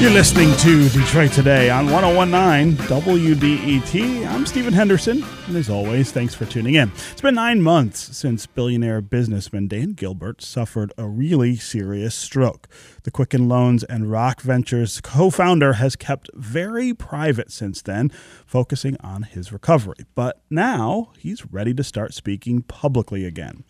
You're 0.00 0.12
listening 0.12 0.54
to 0.58 0.88
Detroit 0.90 1.32
Today 1.32 1.70
on 1.70 1.90
1019 1.90 2.76
WDET. 2.86 4.28
I'm 4.28 4.46
Stephen 4.46 4.72
Henderson, 4.72 5.24
and 5.48 5.56
as 5.56 5.68
always, 5.68 6.12
thanks 6.12 6.36
for 6.36 6.44
tuning 6.44 6.76
in. 6.76 6.92
It's 7.10 7.20
been 7.20 7.34
nine 7.34 7.60
months 7.60 8.16
since 8.16 8.46
billionaire 8.46 9.00
businessman 9.00 9.66
Dan 9.66 9.94
Gilbert 9.94 10.40
suffered 10.40 10.92
a 10.96 11.08
really 11.08 11.56
serious 11.56 12.14
stroke. 12.14 12.68
The 13.02 13.10
Quicken 13.10 13.48
Loans 13.48 13.82
and 13.82 14.08
Rock 14.08 14.40
Ventures 14.40 15.00
co 15.00 15.30
founder 15.30 15.72
has 15.74 15.96
kept 15.96 16.30
very 16.32 16.94
private 16.94 17.50
since 17.50 17.82
then, 17.82 18.10
focusing 18.46 18.96
on 19.00 19.24
his 19.24 19.52
recovery. 19.52 20.06
But 20.14 20.40
now 20.48 21.10
he's 21.18 21.44
ready 21.46 21.74
to 21.74 21.82
start 21.82 22.14
speaking 22.14 22.62
publicly 22.62 23.24
again. 23.24 23.64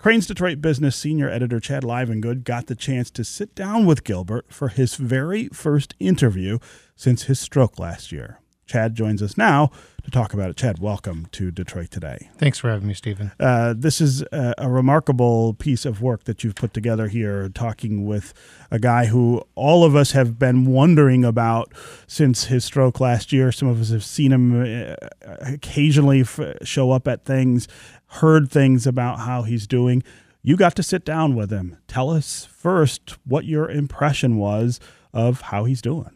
Crain's 0.00 0.26
Detroit 0.26 0.62
Business 0.62 0.96
senior 0.96 1.28
editor 1.28 1.60
Chad 1.60 1.82
Livengood 1.82 2.42
got 2.42 2.68
the 2.68 2.74
chance 2.74 3.10
to 3.10 3.22
sit 3.22 3.54
down 3.54 3.84
with 3.84 4.02
Gilbert 4.02 4.46
for 4.48 4.68
his 4.68 4.94
very 4.94 5.48
first 5.48 5.94
interview 6.00 6.58
since 6.96 7.24
his 7.24 7.38
stroke 7.38 7.78
last 7.78 8.10
year. 8.10 8.40
Chad 8.64 8.94
joins 8.94 9.20
us 9.20 9.36
now 9.36 9.70
to 10.04 10.10
talk 10.10 10.32
about 10.32 10.48
it. 10.48 10.56
Chad, 10.56 10.78
welcome 10.78 11.26
to 11.32 11.50
Detroit 11.50 11.90
Today. 11.90 12.30
Thanks 12.38 12.56
for 12.56 12.70
having 12.70 12.88
me, 12.88 12.94
Stephen. 12.94 13.32
Uh, 13.38 13.74
this 13.76 14.00
is 14.00 14.22
a, 14.32 14.54
a, 14.56 14.70
remarkable 14.70 15.52
piece 15.54 15.84
of 15.84 16.00
work 16.00 16.24
that 16.24 16.44
you've 16.44 16.54
put 16.54 16.72
together 16.72 17.08
here, 17.08 17.48
talking 17.48 18.06
with 18.06 18.32
a 18.70 18.78
guy 18.78 19.06
who 19.06 19.42
all 19.54 19.84
of 19.84 19.96
us 19.96 20.12
have 20.12 20.38
been 20.38 20.64
wondering 20.66 21.24
about 21.24 21.74
since 22.06 22.44
his 22.44 22.64
stroke 22.64 23.00
last 23.00 23.32
year. 23.32 23.50
Some 23.50 23.68
of 23.68 23.80
us 23.80 23.90
have 23.90 24.04
seen 24.04 24.32
him 24.32 24.62
uh, 24.62 24.94
occasionally 25.40 26.20
f- 26.20 26.40
show 26.62 26.92
up 26.92 27.08
at 27.08 27.24
things 27.24 27.66
heard 28.10 28.50
things 28.50 28.86
about 28.86 29.20
how 29.20 29.42
he's 29.42 29.66
doing. 29.66 30.02
You 30.42 30.56
got 30.56 30.74
to 30.76 30.82
sit 30.82 31.04
down 31.04 31.34
with 31.34 31.50
him. 31.50 31.76
Tell 31.86 32.10
us 32.10 32.46
first 32.46 33.18
what 33.24 33.44
your 33.44 33.70
impression 33.70 34.36
was 34.36 34.80
of 35.12 35.42
how 35.42 35.64
he's 35.64 35.82
doing. 35.82 36.10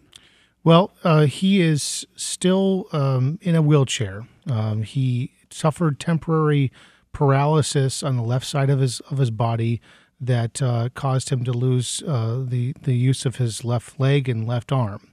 Well, 0.63 0.93
uh, 1.05 1.27
he 1.27 1.61
is 1.61 2.07
still 2.17 2.87
um, 2.93 3.39
in 3.43 3.55
a 3.55 3.63
wheelchair. 3.63 4.27
Um, 4.49 4.83
he 4.83 5.33
suffered 5.51 6.01
temporary 6.01 6.73
paralysis 7.13 8.03
on 8.03 8.17
the 8.17 8.23
left 8.23 8.47
side 8.47 8.71
of 8.71 8.81
his 8.81 9.01
of 9.01 9.19
his 9.19 9.31
body 9.31 9.81
that 10.21 10.63
uh, 10.63 10.89
caused 10.95 11.29
him 11.29 11.45
to 11.45 11.53
lose 11.53 12.03
uh, 12.09 12.43
the 12.47 12.75
the 12.83 12.95
use 12.95 13.27
of 13.27 13.37
his 13.37 13.65
left 13.65 14.01
leg 14.01 14.29
and 14.29 14.49
left 14.49 14.73
arm. 14.73 15.11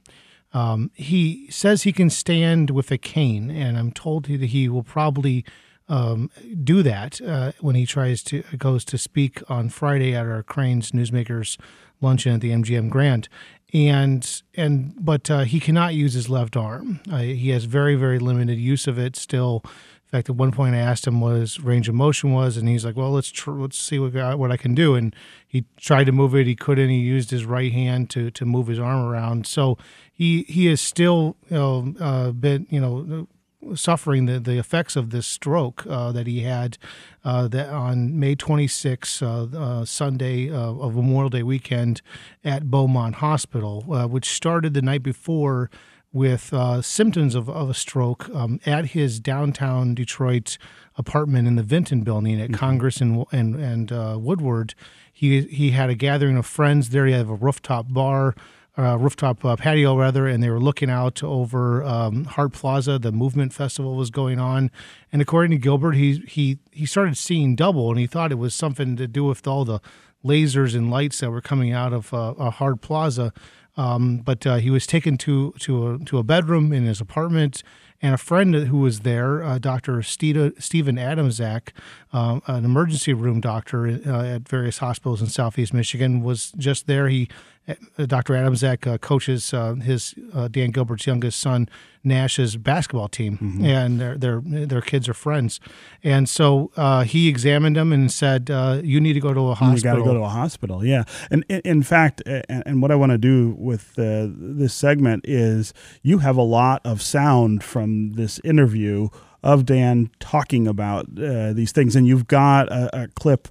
Um, 0.54 0.90
he 0.94 1.46
says 1.50 1.82
he 1.82 1.92
can 1.92 2.10
stand 2.10 2.70
with 2.70 2.90
a 2.90 2.98
cane, 2.98 3.50
and 3.50 3.78
I'm 3.78 3.92
told 3.92 4.26
that 4.26 4.40
he 4.40 4.68
will 4.68 4.82
probably 4.82 5.44
um, 5.92 6.30
do 6.64 6.82
that 6.82 7.20
uh, 7.20 7.52
when 7.60 7.74
he 7.74 7.84
tries 7.84 8.22
to 8.24 8.42
goes 8.56 8.82
to 8.86 8.96
speak 8.96 9.42
on 9.50 9.68
Friday 9.68 10.14
at 10.14 10.24
our 10.24 10.42
Crain's 10.42 10.92
Newsmakers 10.92 11.58
luncheon 12.00 12.32
at 12.32 12.40
the 12.40 12.50
MGM 12.50 12.88
Grand, 12.88 13.28
and 13.74 14.42
and 14.54 14.94
but 14.98 15.30
uh, 15.30 15.40
he 15.40 15.60
cannot 15.60 15.94
use 15.94 16.14
his 16.14 16.30
left 16.30 16.56
arm. 16.56 17.00
Uh, 17.12 17.18
he 17.18 17.50
has 17.50 17.64
very 17.64 17.94
very 17.94 18.18
limited 18.18 18.58
use 18.58 18.86
of 18.86 18.98
it 18.98 19.16
still. 19.16 19.60
In 19.64 20.18
fact, 20.18 20.28
at 20.28 20.36
one 20.36 20.52
point 20.52 20.74
I 20.74 20.78
asked 20.78 21.06
him 21.06 21.22
what 21.22 21.36
his 21.36 21.60
range 21.60 21.88
of 21.88 21.94
motion 21.94 22.32
was, 22.32 22.56
and 22.56 22.66
he's 22.68 22.86
like, 22.86 22.96
"Well, 22.96 23.12
let's 23.12 23.30
tr- 23.30 23.50
let's 23.52 23.78
see 23.78 23.98
what 23.98 24.38
what 24.38 24.50
I 24.50 24.56
can 24.56 24.74
do." 24.74 24.94
And 24.94 25.14
he 25.46 25.66
tried 25.76 26.04
to 26.04 26.12
move 26.12 26.34
it, 26.34 26.46
he 26.46 26.56
couldn't. 26.56 26.88
He 26.88 27.00
used 27.00 27.30
his 27.30 27.44
right 27.44 27.72
hand 27.72 28.08
to 28.10 28.30
to 28.30 28.46
move 28.46 28.68
his 28.68 28.78
arm 28.78 29.04
around. 29.04 29.46
So 29.46 29.76
he 30.10 30.44
he 30.44 30.68
is 30.68 30.80
still 30.80 31.36
you 31.50 31.56
know, 31.56 31.94
uh, 32.00 32.30
been 32.30 32.66
you 32.70 32.80
know 32.80 33.26
suffering 33.74 34.26
the, 34.26 34.38
the 34.38 34.58
effects 34.58 34.96
of 34.96 35.10
this 35.10 35.26
stroke 35.26 35.86
uh, 35.88 36.12
that 36.12 36.26
he 36.26 36.40
had 36.40 36.78
uh, 37.24 37.48
that 37.48 37.68
on 37.68 38.18
May 38.18 38.34
26, 38.34 39.22
uh, 39.22 39.26
uh 39.26 39.84
Sunday 39.84 40.50
uh, 40.50 40.56
of 40.56 40.94
Memorial 40.96 41.30
Day 41.30 41.42
weekend 41.42 42.02
at 42.44 42.70
Beaumont 42.70 43.16
Hospital, 43.16 43.84
uh, 43.92 44.06
which 44.06 44.26
started 44.26 44.74
the 44.74 44.82
night 44.82 45.02
before 45.02 45.70
with 46.14 46.52
symptoms 46.82 47.34
of, 47.34 47.48
of 47.48 47.70
a 47.70 47.74
stroke 47.74 48.28
um, 48.34 48.60
at 48.66 48.86
his 48.86 49.18
downtown 49.18 49.94
Detroit 49.94 50.58
apartment 50.98 51.48
in 51.48 51.56
the 51.56 51.62
Vinton 51.62 52.02
building 52.02 52.38
at 52.38 52.50
mm-hmm. 52.50 52.58
Congress 52.58 53.00
and 53.00 53.24
and, 53.32 53.56
and 53.56 54.22
Woodward. 54.22 54.74
He 55.10 55.42
he 55.42 55.70
had 55.70 55.88
a 55.88 55.94
gathering 55.94 56.36
of 56.36 56.44
friends 56.44 56.90
there. 56.90 57.06
He 57.06 57.12
had 57.12 57.28
a 57.28 57.34
rooftop 57.34 57.86
bar 57.88 58.34
uh, 58.78 58.96
rooftop 58.98 59.44
uh, 59.44 59.56
patio 59.56 59.96
rather, 59.96 60.26
and 60.26 60.42
they 60.42 60.48
were 60.48 60.60
looking 60.60 60.88
out 60.88 61.22
over 61.22 61.84
um, 61.84 62.24
Hart 62.24 62.52
Plaza. 62.52 62.98
The 62.98 63.12
Movement 63.12 63.52
Festival 63.52 63.94
was 63.96 64.10
going 64.10 64.38
on, 64.38 64.70
and 65.12 65.20
according 65.20 65.50
to 65.50 65.58
Gilbert, 65.58 65.92
he 65.92 66.22
he 66.26 66.58
he 66.70 66.86
started 66.86 67.16
seeing 67.16 67.54
double, 67.54 67.90
and 67.90 67.98
he 67.98 68.06
thought 68.06 68.32
it 68.32 68.36
was 68.36 68.54
something 68.54 68.96
to 68.96 69.06
do 69.06 69.24
with 69.24 69.46
all 69.46 69.64
the 69.64 69.80
lasers 70.24 70.74
and 70.74 70.90
lights 70.90 71.20
that 71.20 71.30
were 71.30 71.40
coming 71.40 71.72
out 71.72 71.92
of 71.92 72.14
uh, 72.14 72.50
Hart 72.50 72.80
Plaza. 72.80 73.32
Um, 73.76 74.18
but 74.18 74.46
uh, 74.46 74.56
he 74.56 74.70
was 74.70 74.86
taken 74.86 75.16
to 75.18 75.52
to 75.60 75.88
a, 75.88 75.98
to 76.04 76.18
a 76.18 76.22
bedroom 76.22 76.72
in 76.72 76.84
his 76.84 77.00
apartment, 77.00 77.62
and 78.02 78.14
a 78.14 78.18
friend 78.18 78.54
who 78.54 78.78
was 78.78 79.00
there, 79.00 79.42
uh, 79.42 79.58
Dr. 79.58 80.02
Stephen 80.02 80.52
Adamczak, 80.58 81.70
um, 82.12 82.42
an 82.46 82.64
emergency 82.64 83.14
room 83.14 83.40
doctor 83.40 83.86
uh, 83.86 84.24
at 84.24 84.48
various 84.48 84.78
hospitals 84.78 85.22
in 85.22 85.28
Southeast 85.28 85.72
Michigan, 85.72 86.22
was 86.22 86.52
just 86.58 86.86
there. 86.86 87.08
He 87.08 87.28
uh, 87.68 88.06
Dr. 88.06 88.34
Adamczak, 88.34 88.92
uh, 88.92 88.98
coaches 88.98 89.54
uh, 89.54 89.74
his 89.74 90.16
uh, 90.34 90.48
Dan 90.48 90.72
Gilbert's 90.72 91.06
youngest 91.06 91.38
son 91.38 91.68
Nash's 92.02 92.56
basketball 92.56 93.06
team, 93.06 93.38
mm-hmm. 93.38 93.64
and 93.64 94.00
their, 94.00 94.18
their 94.18 94.40
their 94.40 94.80
kids 94.80 95.08
are 95.08 95.14
friends. 95.14 95.60
And 96.02 96.28
so 96.28 96.72
uh, 96.76 97.04
he 97.04 97.28
examined 97.28 97.76
him 97.76 97.92
and 97.92 98.10
said, 98.10 98.50
uh, 98.50 98.80
"You 98.82 99.00
need 99.00 99.12
to 99.12 99.20
go 99.20 99.32
to 99.32 99.50
a 99.50 99.54
hospital. 99.54 99.76
You 99.76 99.82
got 99.82 99.94
to 99.94 100.10
go 100.10 100.14
to 100.18 100.24
a 100.24 100.28
hospital." 100.28 100.84
Yeah, 100.84 101.04
and 101.30 101.44
in, 101.48 101.60
in 101.60 101.82
fact, 101.84 102.20
and, 102.26 102.64
and, 102.66 102.82
what 102.82 102.90
I 102.90 102.96
want 102.96 103.12
to 103.12 103.18
do 103.18 103.54
with 103.62 103.94
this 103.94 104.74
segment 104.74 105.24
is, 105.26 105.72
you 106.02 106.18
have 106.18 106.36
a 106.36 106.42
lot 106.42 106.82
of 106.84 107.00
sound 107.00 107.62
from 107.62 108.12
this 108.14 108.40
interview 108.44 109.08
of 109.42 109.66
Dan 109.66 110.10
talking 110.20 110.68
about 110.68 111.14
these 111.14 111.72
things, 111.72 111.96
and 111.96 112.06
you've 112.06 112.26
got 112.26 112.68
a, 112.70 113.04
a 113.04 113.08
clip 113.08 113.48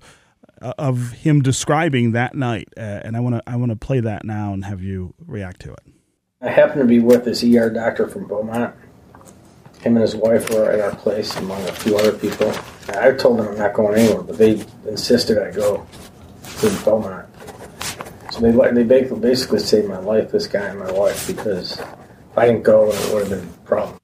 uh, 0.62 0.74
of 0.78 1.14
him 1.14 1.42
describing 1.42 2.12
that 2.12 2.36
night, 2.36 2.70
uh, 2.78 3.02
and 3.04 3.18
I 3.18 3.20
want 3.20 3.36
to 3.36 3.42
I 3.48 3.56
want 3.56 3.72
to 3.72 3.76
play 3.76 4.00
that 4.00 4.24
now 4.24 4.54
and 4.54 4.64
have 4.64 4.84
you 4.84 5.16
react 5.26 5.62
to 5.62 5.74
it. 5.74 5.80
I 6.40 6.50
happened 6.50 6.82
to 6.82 6.88
be 6.88 7.00
with 7.00 7.26
this 7.26 7.44
ER 7.44 7.72
doctor 7.72 8.08
from 8.08 8.28
Beaumont. 8.28 8.76
Him 9.82 9.96
and 9.96 10.02
his 10.02 10.16
wife 10.16 10.52
were 10.52 10.70
at 10.70 10.80
our 10.80 10.96
place 10.96 11.36
among 11.38 11.64
a 11.68 11.72
few 11.72 11.98
other 11.98 12.12
people. 12.12 12.54
I 12.90 13.12
told 13.14 13.40
them 13.40 13.48
I'm 13.48 13.58
not 13.58 13.74
going 13.74 13.98
anywhere, 13.98 14.22
but 14.22 14.38
they 14.38 14.64
insisted 14.88 15.40
I 15.40 15.50
go 15.50 15.88
to 16.60 16.70
Beaumont. 16.86 17.28
So 18.32 18.40
they 18.40 18.84
they 18.84 19.04
basically 19.04 19.60
saved 19.60 19.90
my 19.90 20.00
life, 20.00 20.32
this 20.32 20.48
guy 20.48 20.68
and 20.68 20.80
my 20.80 20.92
wife, 20.92 21.28
because 21.28 21.78
if 21.80 22.38
I 22.38 22.48
didn't 22.48 22.64
go, 22.64 22.90
it 22.90 23.14
would 23.14 23.28
have 23.28 23.30
been 23.30 23.50
a 23.50 23.68
problem. 23.68 23.98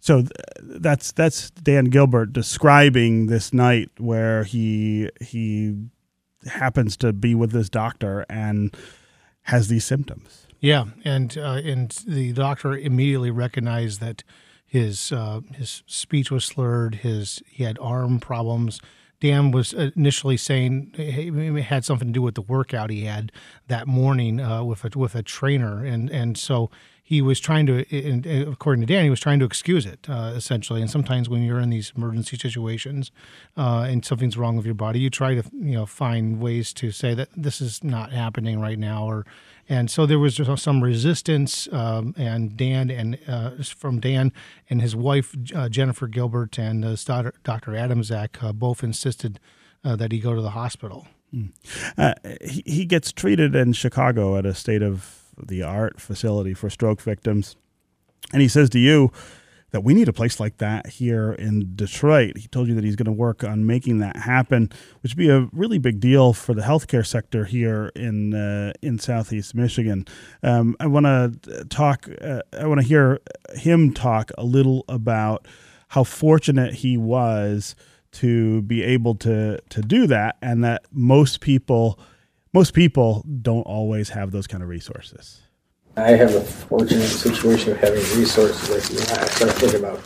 So 0.00 0.24
that's 0.60 1.10
that's 1.12 1.50
Dan 1.50 1.86
Gilbert 1.86 2.32
describing 2.34 3.26
this 3.26 3.52
night 3.54 3.90
where 3.98 4.44
he 4.44 5.08
he 5.20 5.74
happens 6.46 6.96
to 6.98 7.12
be 7.12 7.34
with 7.34 7.50
this 7.50 7.68
doctor 7.68 8.26
and 8.28 8.76
has 9.42 9.68
these 9.68 9.84
symptoms. 9.84 10.46
Yeah, 10.60 10.84
and 11.04 11.36
uh, 11.38 11.60
and 11.64 11.90
the 12.06 12.32
doctor 12.32 12.76
immediately 12.76 13.30
recognized 13.30 14.00
that 14.00 14.22
his 14.66 15.12
uh, 15.12 15.40
his 15.54 15.82
speech 15.86 16.30
was 16.30 16.44
slurred. 16.44 16.96
His 16.96 17.42
he 17.46 17.64
had 17.64 17.78
arm 17.80 18.20
problems. 18.20 18.80
Dan 19.20 19.50
was 19.50 19.72
initially 19.72 20.36
saying 20.36 20.92
it 20.96 21.62
had 21.62 21.84
something 21.84 22.08
to 22.08 22.12
do 22.12 22.22
with 22.22 22.34
the 22.34 22.42
workout 22.42 22.90
he 22.90 23.04
had 23.04 23.32
that 23.66 23.86
morning 23.86 24.40
uh, 24.40 24.62
with 24.62 24.84
a 24.84 24.98
with 24.98 25.14
a 25.14 25.22
trainer, 25.22 25.84
and 25.84 26.08
and 26.10 26.38
so 26.38 26.70
he 27.08 27.22
was 27.22 27.40
trying 27.40 27.64
to, 27.64 28.50
according 28.50 28.82
to 28.82 28.86
Dan, 28.86 29.02
he 29.02 29.08
was 29.08 29.18
trying 29.18 29.38
to 29.38 29.46
excuse 29.46 29.86
it 29.86 30.06
uh, 30.10 30.34
essentially. 30.36 30.82
And 30.82 30.90
sometimes 30.90 31.26
when 31.26 31.42
you're 31.42 31.58
in 31.58 31.70
these 31.70 31.90
emergency 31.96 32.36
situations 32.36 33.10
uh, 33.56 33.86
and 33.88 34.04
something's 34.04 34.36
wrong 34.36 34.58
with 34.58 34.66
your 34.66 34.74
body, 34.74 35.00
you 35.00 35.08
try 35.08 35.34
to 35.34 35.42
you 35.54 35.72
know 35.72 35.86
find 35.86 36.38
ways 36.38 36.74
to 36.74 36.90
say 36.90 37.14
that 37.14 37.30
this 37.34 37.62
is 37.62 37.82
not 37.82 38.12
happening 38.12 38.60
right 38.60 38.78
now, 38.78 39.06
or 39.06 39.24
and 39.68 39.90
so 39.90 40.06
there 40.06 40.18
was 40.18 40.40
some 40.56 40.82
resistance. 40.82 41.68
Um, 41.72 42.14
and 42.16 42.56
Dan 42.56 42.90
and 42.90 43.18
uh, 43.28 43.50
from 43.62 44.00
Dan 44.00 44.32
and 44.70 44.80
his 44.80 44.96
wife 44.96 45.34
uh, 45.54 45.68
Jennifer 45.68 46.06
Gilbert 46.06 46.58
and 46.58 46.82
Dr. 46.82 47.32
Adamczak 47.44 48.42
uh, 48.42 48.52
both 48.52 48.82
insisted 48.82 49.38
uh, 49.84 49.96
that 49.96 50.12
he 50.12 50.18
go 50.18 50.34
to 50.34 50.42
the 50.42 50.50
hospital. 50.50 51.06
Mm. 51.34 51.52
he, 52.42 52.62
he 52.64 52.84
gets 52.86 53.12
treated 53.12 53.54
in 53.54 53.74
Chicago 53.74 54.38
at 54.38 54.46
a 54.46 54.54
state 54.54 54.82
of 54.82 55.24
the 55.36 55.62
art 55.62 56.00
facility 56.00 56.54
for 56.54 56.70
stroke 56.70 57.02
victims. 57.02 57.56
And 58.32 58.42
he 58.42 58.48
says 58.48 58.70
to 58.70 58.78
you 58.78 59.12
that 59.70 59.82
we 59.82 59.92
need 59.92 60.08
a 60.08 60.12
place 60.12 60.40
like 60.40 60.58
that 60.58 60.86
here 60.86 61.32
in 61.32 61.76
Detroit. 61.76 62.38
He 62.38 62.48
told 62.48 62.68
you 62.68 62.74
that 62.74 62.84
he's 62.84 62.96
going 62.96 63.06
to 63.06 63.12
work 63.12 63.44
on 63.44 63.66
making 63.66 63.98
that 63.98 64.16
happen, 64.16 64.70
which 65.02 65.12
would 65.12 65.18
be 65.18 65.28
a 65.28 65.48
really 65.52 65.78
big 65.78 66.00
deal 66.00 66.32
for 66.32 66.54
the 66.54 66.62
healthcare 66.62 67.06
sector 67.06 67.44
here 67.44 67.92
in 67.94 68.34
uh, 68.34 68.72
in 68.82 68.98
Southeast 68.98 69.54
Michigan. 69.54 70.06
Um, 70.42 70.76
I 70.80 70.86
want 70.86 71.06
to 71.06 71.64
talk. 71.66 72.08
Uh, 72.20 72.42
I 72.58 72.66
want 72.66 72.80
to 72.80 72.86
hear 72.86 73.20
him 73.54 73.92
talk 73.92 74.30
a 74.38 74.44
little 74.44 74.84
about 74.88 75.46
how 75.88 76.04
fortunate 76.04 76.74
he 76.74 76.96
was 76.96 77.74
to 78.10 78.62
be 78.62 78.82
able 78.82 79.14
to 79.16 79.58
to 79.68 79.82
do 79.82 80.06
that, 80.06 80.36
and 80.40 80.64
that 80.64 80.86
most 80.90 81.40
people 81.40 81.98
most 82.54 82.72
people 82.72 83.24
don't 83.42 83.62
always 83.62 84.10
have 84.10 84.30
those 84.30 84.46
kind 84.46 84.62
of 84.62 84.68
resources. 84.68 85.42
I 85.96 86.10
have 86.10 86.34
a 86.34 86.40
fortunate 86.40 87.08
situation 87.08 87.72
of 87.72 87.78
having 87.78 88.00
resources. 88.18 88.70
Like, 88.70 88.88
you 88.90 88.98
know, 88.98 89.22
I 89.22 89.26
start 89.26 89.52
thinking 89.52 89.80
about 89.80 90.00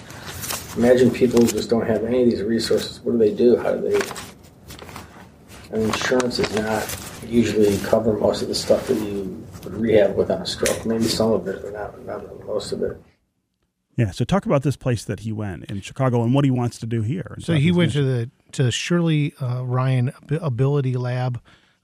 imagine 0.76 1.10
people 1.10 1.40
who 1.40 1.46
just 1.48 1.68
don't 1.68 1.86
have 1.86 2.04
any 2.04 2.22
of 2.22 2.30
these 2.30 2.42
resources. 2.42 3.00
What 3.00 3.12
do 3.12 3.18
they 3.18 3.34
do? 3.34 3.56
How 3.56 3.74
do 3.74 3.90
they? 3.90 4.00
I 5.72 5.76
mean, 5.76 5.88
insurance 5.88 6.38
is 6.38 6.54
not 6.54 6.98
usually 7.26 7.78
cover 7.78 8.14
most 8.14 8.42
of 8.42 8.48
the 8.48 8.54
stuff 8.54 8.86
that 8.88 8.94
you 8.94 9.46
would 9.64 9.74
rehab 9.74 10.16
with 10.16 10.30
on 10.30 10.42
a 10.42 10.46
stroke. 10.46 10.84
Maybe 10.84 11.04
some 11.04 11.32
of 11.32 11.46
it, 11.48 11.62
but 11.62 11.72
not, 11.72 12.04
not 12.04 12.46
most 12.46 12.72
of 12.72 12.82
it. 12.82 13.00
Yeah. 13.96 14.10
So 14.10 14.24
talk 14.24 14.46
about 14.46 14.62
this 14.62 14.76
place 14.76 15.04
that 15.04 15.20
he 15.20 15.32
went 15.32 15.64
in 15.70 15.80
Chicago 15.80 16.22
and 16.22 16.34
what 16.34 16.44
he 16.44 16.50
wants 16.50 16.78
to 16.78 16.86
do 16.86 17.02
here. 17.02 17.36
So 17.40 17.54
he 17.54 17.70
went 17.70 17.92
to 17.92 18.02
the 18.02 18.30
to 18.52 18.70
Shirley 18.70 19.34
uh, 19.40 19.62
Ryan 19.62 20.12
Ability 20.30 20.94
Lab 20.96 21.40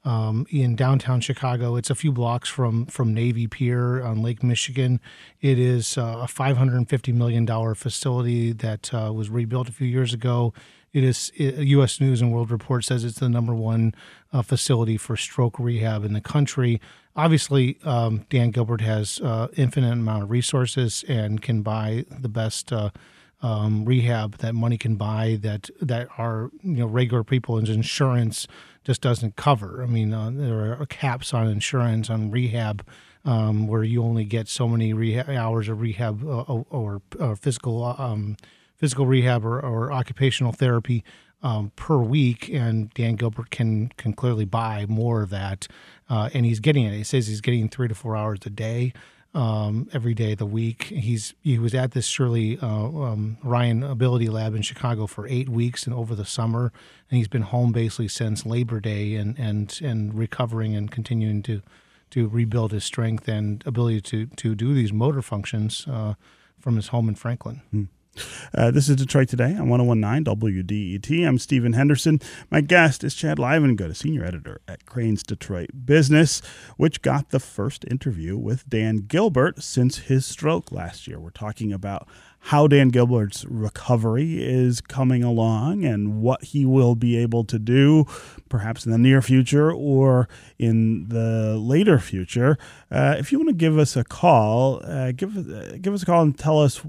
um, 0.08 0.46
in 0.48 0.74
downtown 0.74 1.20
Chicago. 1.20 1.76
It's 1.76 1.90
a 1.90 1.94
few 1.94 2.12
blocks 2.12 2.48
from 2.48 2.86
from 2.86 3.12
Navy 3.12 3.46
Pier 3.46 4.02
on 4.02 4.22
Lake 4.22 4.42
Michigan. 4.42 5.00
It 5.42 5.58
is 5.58 5.98
uh, 5.98 6.20
a 6.22 6.26
550 6.26 7.12
million 7.12 7.44
dollar 7.44 7.74
facility 7.74 8.52
that 8.52 8.92
uh, 8.94 9.12
was 9.12 9.28
rebuilt 9.28 9.68
a 9.68 9.72
few 9.72 9.86
years 9.86 10.14
ago. 10.14 10.54
It 10.94 11.04
is 11.04 11.30
it, 11.36 11.58
U.S. 11.58 12.00
News 12.00 12.22
and 12.22 12.32
World 12.32 12.50
Report 12.50 12.84
says 12.84 13.04
it's 13.04 13.18
the 13.18 13.28
number 13.28 13.54
one 13.54 13.94
uh, 14.32 14.40
facility 14.40 14.96
for 14.96 15.14
stroke 15.14 15.58
rehab 15.58 16.04
in 16.04 16.14
the 16.14 16.22
country. 16.22 16.80
Obviously, 17.14 17.78
um, 17.84 18.24
Dan 18.30 18.50
Gilbert 18.50 18.80
has 18.80 19.20
uh, 19.20 19.48
infinite 19.58 19.92
amount 19.92 20.22
of 20.22 20.30
resources 20.30 21.04
and 21.06 21.42
can 21.42 21.60
buy 21.60 22.06
the 22.08 22.30
best 22.30 22.72
uh, 22.72 22.90
um, 23.42 23.84
rehab 23.84 24.38
that 24.38 24.54
money 24.54 24.78
can 24.78 24.96
buy 24.96 25.38
that 25.42 25.68
that 25.80 26.08
are 26.16 26.50
you 26.62 26.76
know 26.76 26.86
regular 26.86 27.22
people's 27.22 27.68
insurance 27.68 28.48
just 28.88 29.02
doesn't 29.02 29.36
cover. 29.36 29.82
I 29.82 29.86
mean, 29.86 30.14
uh, 30.14 30.30
there 30.32 30.80
are 30.80 30.86
caps 30.86 31.34
on 31.34 31.46
insurance 31.46 32.08
on 32.08 32.30
rehab 32.30 32.86
um, 33.22 33.66
where 33.66 33.84
you 33.84 34.02
only 34.02 34.24
get 34.24 34.48
so 34.48 34.66
many 34.66 35.20
hours 35.28 35.68
of 35.68 35.82
rehab 35.82 36.24
uh, 36.24 36.40
or, 36.40 37.02
or, 37.18 37.36
physical 37.36 37.84
um, 37.84 38.38
physical 38.76 39.04
rehab 39.04 39.44
or, 39.44 39.60
or 39.60 39.92
occupational 39.92 40.52
therapy 40.52 41.04
um, 41.42 41.70
per 41.76 41.98
week, 41.98 42.48
and 42.48 42.88
Dan 42.94 43.16
Gilbert 43.16 43.50
can 43.50 43.90
can 43.98 44.14
clearly 44.14 44.46
buy 44.46 44.86
more 44.88 45.20
of 45.20 45.28
that, 45.28 45.68
uh, 46.08 46.30
and 46.32 46.46
he's 46.46 46.58
getting 46.58 46.86
it. 46.86 46.94
He 46.94 47.04
says 47.04 47.26
he's 47.26 47.42
getting 47.42 47.68
three 47.68 47.88
to 47.88 47.94
four 47.94 48.16
hours 48.16 48.38
a 48.46 48.50
day 48.50 48.94
um, 49.34 49.88
every 49.92 50.14
day 50.14 50.32
of 50.32 50.38
the 50.38 50.46
week. 50.46 50.84
He's 50.84 51.34
he 51.40 51.58
was 51.58 51.74
at 51.74 51.92
this 51.92 52.06
Shirley 52.06 52.58
uh, 52.60 52.66
um, 52.66 53.38
Ryan 53.42 53.82
Ability 53.82 54.28
Lab 54.28 54.54
in 54.54 54.62
Chicago 54.62 55.06
for 55.06 55.26
eight 55.26 55.48
weeks 55.48 55.86
and 55.86 55.94
over 55.94 56.14
the 56.14 56.24
summer, 56.24 56.72
and 57.10 57.18
he's 57.18 57.28
been 57.28 57.42
home 57.42 57.72
basically 57.72 58.08
since 58.08 58.46
Labor 58.46 58.80
Day 58.80 59.14
and 59.14 59.38
and 59.38 59.78
and 59.82 60.14
recovering 60.14 60.74
and 60.74 60.90
continuing 60.90 61.42
to 61.42 61.62
to 62.10 62.28
rebuild 62.28 62.72
his 62.72 62.84
strength 62.84 63.28
and 63.28 63.62
ability 63.66 64.00
to 64.00 64.26
to 64.26 64.54
do 64.54 64.74
these 64.74 64.92
motor 64.92 65.22
functions 65.22 65.86
uh, 65.88 66.14
from 66.58 66.76
his 66.76 66.88
home 66.88 67.08
in 67.08 67.14
Franklin. 67.14 67.62
Hmm. 67.70 67.84
Uh, 68.54 68.70
this 68.70 68.88
is 68.88 68.96
Detroit 68.96 69.28
Today 69.28 69.54
on 69.54 69.68
1019 69.68 70.24
WDET. 70.24 71.26
I'm 71.26 71.38
Stephen 71.38 71.72
Henderson. 71.74 72.20
My 72.50 72.60
guest 72.60 73.04
is 73.04 73.14
Chad 73.14 73.38
Livengood, 73.38 73.90
a 73.90 73.94
senior 73.94 74.24
editor 74.24 74.60
at 74.66 74.86
Crain's 74.86 75.22
Detroit 75.22 75.70
Business, 75.84 76.40
which 76.76 77.02
got 77.02 77.30
the 77.30 77.40
first 77.40 77.84
interview 77.90 78.36
with 78.36 78.68
Dan 78.68 78.98
Gilbert 79.08 79.62
since 79.62 79.98
his 79.98 80.26
stroke 80.26 80.72
last 80.72 81.06
year. 81.06 81.18
We're 81.20 81.30
talking 81.30 81.72
about 81.72 82.08
how 82.40 82.66
Dan 82.66 82.88
Gilbert's 82.88 83.44
recovery 83.46 84.42
is 84.42 84.80
coming 84.80 85.22
along 85.22 85.84
and 85.84 86.22
what 86.22 86.44
he 86.44 86.64
will 86.64 86.94
be 86.94 87.16
able 87.16 87.44
to 87.44 87.58
do, 87.58 88.06
perhaps 88.48 88.86
in 88.86 88.92
the 88.92 88.98
near 88.98 89.20
future 89.20 89.72
or 89.72 90.28
in 90.58 91.08
the 91.08 91.58
later 91.58 91.98
future. 91.98 92.56
Uh, 92.90 93.16
if 93.18 93.32
you 93.32 93.38
want 93.38 93.48
to 93.48 93.54
give 93.54 93.76
us 93.78 93.96
a 93.96 94.04
call, 94.04 94.80
uh, 94.84 95.12
give 95.12 95.36
uh, 95.36 95.76
give 95.78 95.92
us 95.92 96.02
a 96.02 96.06
call 96.06 96.22
and 96.22 96.38
tell 96.38 96.60
us 96.60 96.80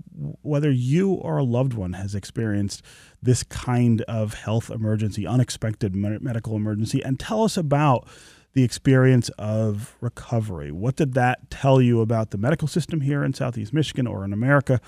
whether 0.42 0.72
you 0.72 1.12
or 1.12 1.38
a 1.38 1.44
loved 1.44 1.74
one 1.74 1.94
has 1.94 2.16
experienced 2.16 2.82
this 3.22 3.44
kind 3.44 4.02
of 4.04 4.36
health 4.36 4.70
emergency, 4.70 5.28
unexpected 5.28 5.94
medical 5.96 6.56
emergency, 6.56 7.04
and 7.04 7.20
tell 7.20 7.44
us 7.44 7.58
about 7.58 8.08
the 8.54 8.64
experience 8.64 9.30
of 9.38 9.96
recovery. 10.02 10.72
What 10.72 10.96
did 10.96 11.14
that 11.14 11.50
tell 11.50 11.82
you 11.82 12.02
about 12.02 12.32
the 12.32 12.38
medical 12.38 12.68
system 12.68 13.02
here 13.02 13.24
in 13.24 13.34
Southeast 13.34 13.74
Michigan 13.74 14.08
or 14.08 14.26
in 14.26 14.34
America? 14.34 14.82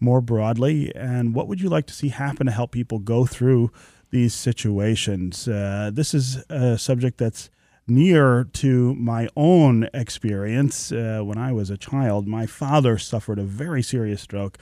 More 0.00 0.20
broadly? 0.20 0.94
And 0.94 1.34
what 1.34 1.48
would 1.48 1.60
you 1.60 1.68
like 1.68 1.86
to 1.86 1.94
see 1.94 2.08
happen 2.08 2.46
to 2.46 2.52
help 2.52 2.72
people 2.72 2.98
go 2.98 3.26
through 3.26 3.70
these 4.10 4.34
situations? 4.34 5.48
Uh, 5.48 5.90
this 5.92 6.14
is 6.14 6.36
a 6.48 6.78
subject 6.78 7.18
that's 7.18 7.50
near 7.88 8.44
to 8.52 8.94
my 8.96 9.28
own 9.36 9.88
experience. 9.94 10.90
Uh, 10.90 11.20
when 11.22 11.38
I 11.38 11.52
was 11.52 11.70
a 11.70 11.76
child, 11.76 12.26
my 12.26 12.46
father 12.46 12.98
suffered 12.98 13.38
a 13.38 13.44
very 13.44 13.82
serious 13.82 14.22
stroke. 14.22 14.58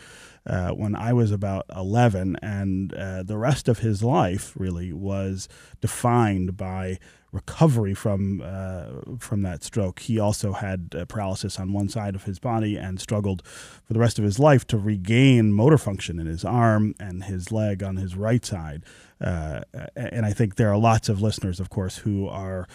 Uh, 0.47 0.71
when 0.71 0.95
I 0.95 1.15
was 1.15 1.31
about 1.31 1.65
11, 1.75 2.37
and 2.43 2.93
uh, 2.93 3.23
the 3.23 3.39
rest 3.39 3.67
of 3.67 3.79
his 3.79 4.05
life 4.05 4.53
really 4.57 4.93
was 4.93 5.49
defined 5.81 6.59
by 6.59 6.99
recovery 7.35 7.95
from 7.95 8.41
uh, 8.43 9.17
from 9.19 9.43
that 9.43 9.65
stroke. 9.65 9.99
He 9.99 10.19
also 10.19 10.53
had 10.53 10.95
uh, 10.97 11.05
paralysis 11.05 11.59
on 11.59 11.73
one 11.73 11.89
side 11.89 12.15
of 12.15 12.25
his 12.25 12.39
body 12.39 12.77
and 12.77 13.01
struggled 13.01 13.45
for 13.47 13.93
the 13.93 13.99
rest 13.99 14.19
of 14.19 14.25
his 14.25 14.39
life 14.39 14.65
to 14.69 14.79
regain 14.79 15.53
motor 15.53 15.77
function 15.77 16.21
in 16.21 16.27
his 16.27 16.45
arm 16.45 16.95
and 17.01 17.25
his 17.25 17.51
leg 17.51 17.83
on 17.83 17.97
his 17.97 18.17
right 18.17 18.45
side. 18.47 18.85
Uh, 19.21 19.63
and 19.97 20.25
I 20.25 20.33
think 20.33 20.55
there 20.55 20.71
are 20.71 20.79
lots 20.79 21.09
of 21.09 21.21
listeners, 21.21 21.61
of 21.61 21.69
course, 21.69 21.99
who 21.99 22.29
are. 22.29 22.67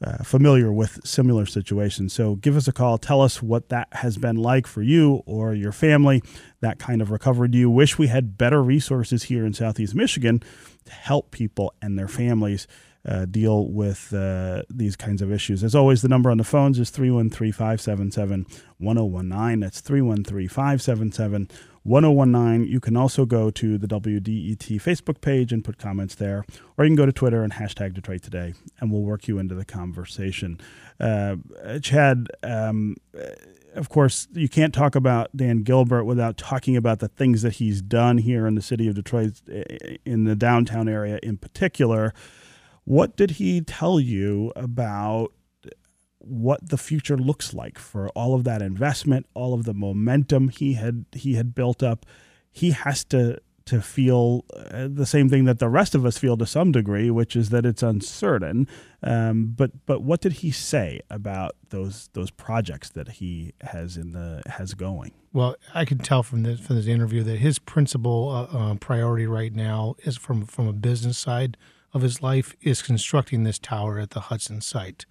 Uh, 0.00 0.22
familiar 0.22 0.72
with 0.72 1.00
similar 1.04 1.44
situations. 1.44 2.12
So 2.12 2.36
give 2.36 2.56
us 2.56 2.68
a 2.68 2.72
call. 2.72 2.98
Tell 2.98 3.20
us 3.20 3.42
what 3.42 3.68
that 3.70 3.88
has 3.90 4.16
been 4.16 4.36
like 4.36 4.68
for 4.68 4.80
you 4.80 5.24
or 5.26 5.54
your 5.54 5.72
family, 5.72 6.22
that 6.60 6.78
kind 6.78 7.02
of 7.02 7.10
recovery. 7.10 7.48
Do 7.48 7.58
you 7.58 7.68
wish 7.68 7.98
we 7.98 8.06
had 8.06 8.38
better 8.38 8.62
resources 8.62 9.24
here 9.24 9.44
in 9.44 9.54
Southeast 9.54 9.96
Michigan 9.96 10.40
to 10.84 10.92
help 10.92 11.32
people 11.32 11.74
and 11.82 11.98
their 11.98 12.06
families 12.06 12.68
uh, 13.06 13.24
deal 13.26 13.68
with 13.68 14.12
uh, 14.12 14.62
these 14.68 14.96
kinds 14.96 15.22
of 15.22 15.32
issues. 15.32 15.62
As 15.62 15.74
always, 15.74 16.02
the 16.02 16.08
number 16.08 16.30
on 16.30 16.38
the 16.38 16.44
phones 16.44 16.78
is 16.78 16.90
313 16.90 17.52
577 17.52 18.46
1019. 18.78 19.60
That's 19.60 19.80
313 19.80 20.48
577 20.48 21.48
1019. 21.84 22.70
You 22.70 22.80
can 22.80 22.96
also 22.96 23.24
go 23.24 23.50
to 23.50 23.78
the 23.78 23.86
WDET 23.86 24.80
Facebook 24.80 25.20
page 25.20 25.52
and 25.52 25.64
put 25.64 25.78
comments 25.78 26.14
there, 26.14 26.44
or 26.76 26.84
you 26.84 26.90
can 26.90 26.96
go 26.96 27.06
to 27.06 27.12
Twitter 27.12 27.42
and 27.42 27.54
hashtag 27.54 27.94
Detroit 27.94 28.22
Today, 28.22 28.54
and 28.80 28.92
we'll 28.92 29.02
work 29.02 29.26
you 29.26 29.38
into 29.38 29.54
the 29.54 29.64
conversation. 29.64 30.60
Uh, 31.00 31.36
Chad, 31.80 32.28
um, 32.42 32.96
of 33.74 33.88
course, 33.88 34.28
you 34.32 34.48
can't 34.48 34.74
talk 34.74 34.94
about 34.94 35.34
Dan 35.36 35.62
Gilbert 35.62 36.04
without 36.04 36.36
talking 36.36 36.76
about 36.76 36.98
the 36.98 37.08
things 37.08 37.42
that 37.42 37.54
he's 37.54 37.80
done 37.80 38.18
here 38.18 38.46
in 38.46 38.54
the 38.54 38.62
city 38.62 38.88
of 38.88 38.94
Detroit, 38.94 39.40
in 40.04 40.24
the 40.24 40.36
downtown 40.36 40.88
area 40.88 41.18
in 41.22 41.38
particular. 41.38 42.12
What 42.88 43.16
did 43.16 43.32
he 43.32 43.60
tell 43.60 44.00
you 44.00 44.50
about 44.56 45.34
what 46.20 46.70
the 46.70 46.78
future 46.78 47.18
looks 47.18 47.52
like 47.52 47.78
for 47.78 48.08
all 48.10 48.34
of 48.34 48.44
that 48.44 48.62
investment, 48.62 49.26
all 49.34 49.52
of 49.52 49.64
the 49.64 49.74
momentum 49.74 50.48
he 50.48 50.72
had 50.72 51.04
he 51.12 51.34
had 51.34 51.54
built 51.54 51.82
up? 51.82 52.06
He 52.50 52.70
has 52.70 53.04
to 53.04 53.42
to 53.66 53.82
feel 53.82 54.46
uh, 54.56 54.88
the 54.90 55.04
same 55.04 55.28
thing 55.28 55.44
that 55.44 55.58
the 55.58 55.68
rest 55.68 55.94
of 55.94 56.06
us 56.06 56.16
feel 56.16 56.38
to 56.38 56.46
some 56.46 56.72
degree, 56.72 57.10
which 57.10 57.36
is 57.36 57.50
that 57.50 57.66
it's 57.66 57.82
uncertain. 57.82 58.66
Um, 59.02 59.52
but 59.54 59.84
but 59.84 60.00
what 60.00 60.22
did 60.22 60.32
he 60.32 60.50
say 60.50 61.00
about 61.10 61.56
those 61.68 62.08
those 62.14 62.30
projects 62.30 62.88
that 62.88 63.08
he 63.08 63.52
has 63.60 63.98
in 63.98 64.12
the 64.12 64.40
has 64.46 64.72
going? 64.72 65.12
Well, 65.34 65.56
I 65.74 65.84
can 65.84 65.98
tell 65.98 66.22
from 66.22 66.42
this 66.42 66.58
from 66.58 66.76
this 66.76 66.86
interview 66.86 67.22
that 67.24 67.36
his 67.36 67.58
principal 67.58 68.30
uh, 68.30 68.56
uh, 68.56 68.74
priority 68.76 69.26
right 69.26 69.54
now 69.54 69.94
is 70.04 70.16
from 70.16 70.46
from 70.46 70.66
a 70.66 70.72
business 70.72 71.18
side 71.18 71.58
of 71.98 72.02
his 72.02 72.22
life 72.22 72.54
is 72.62 72.80
constructing 72.80 73.42
this 73.42 73.58
tower 73.58 73.98
at 73.98 74.10
the 74.10 74.20
Hudson 74.20 74.60
site. 74.60 75.04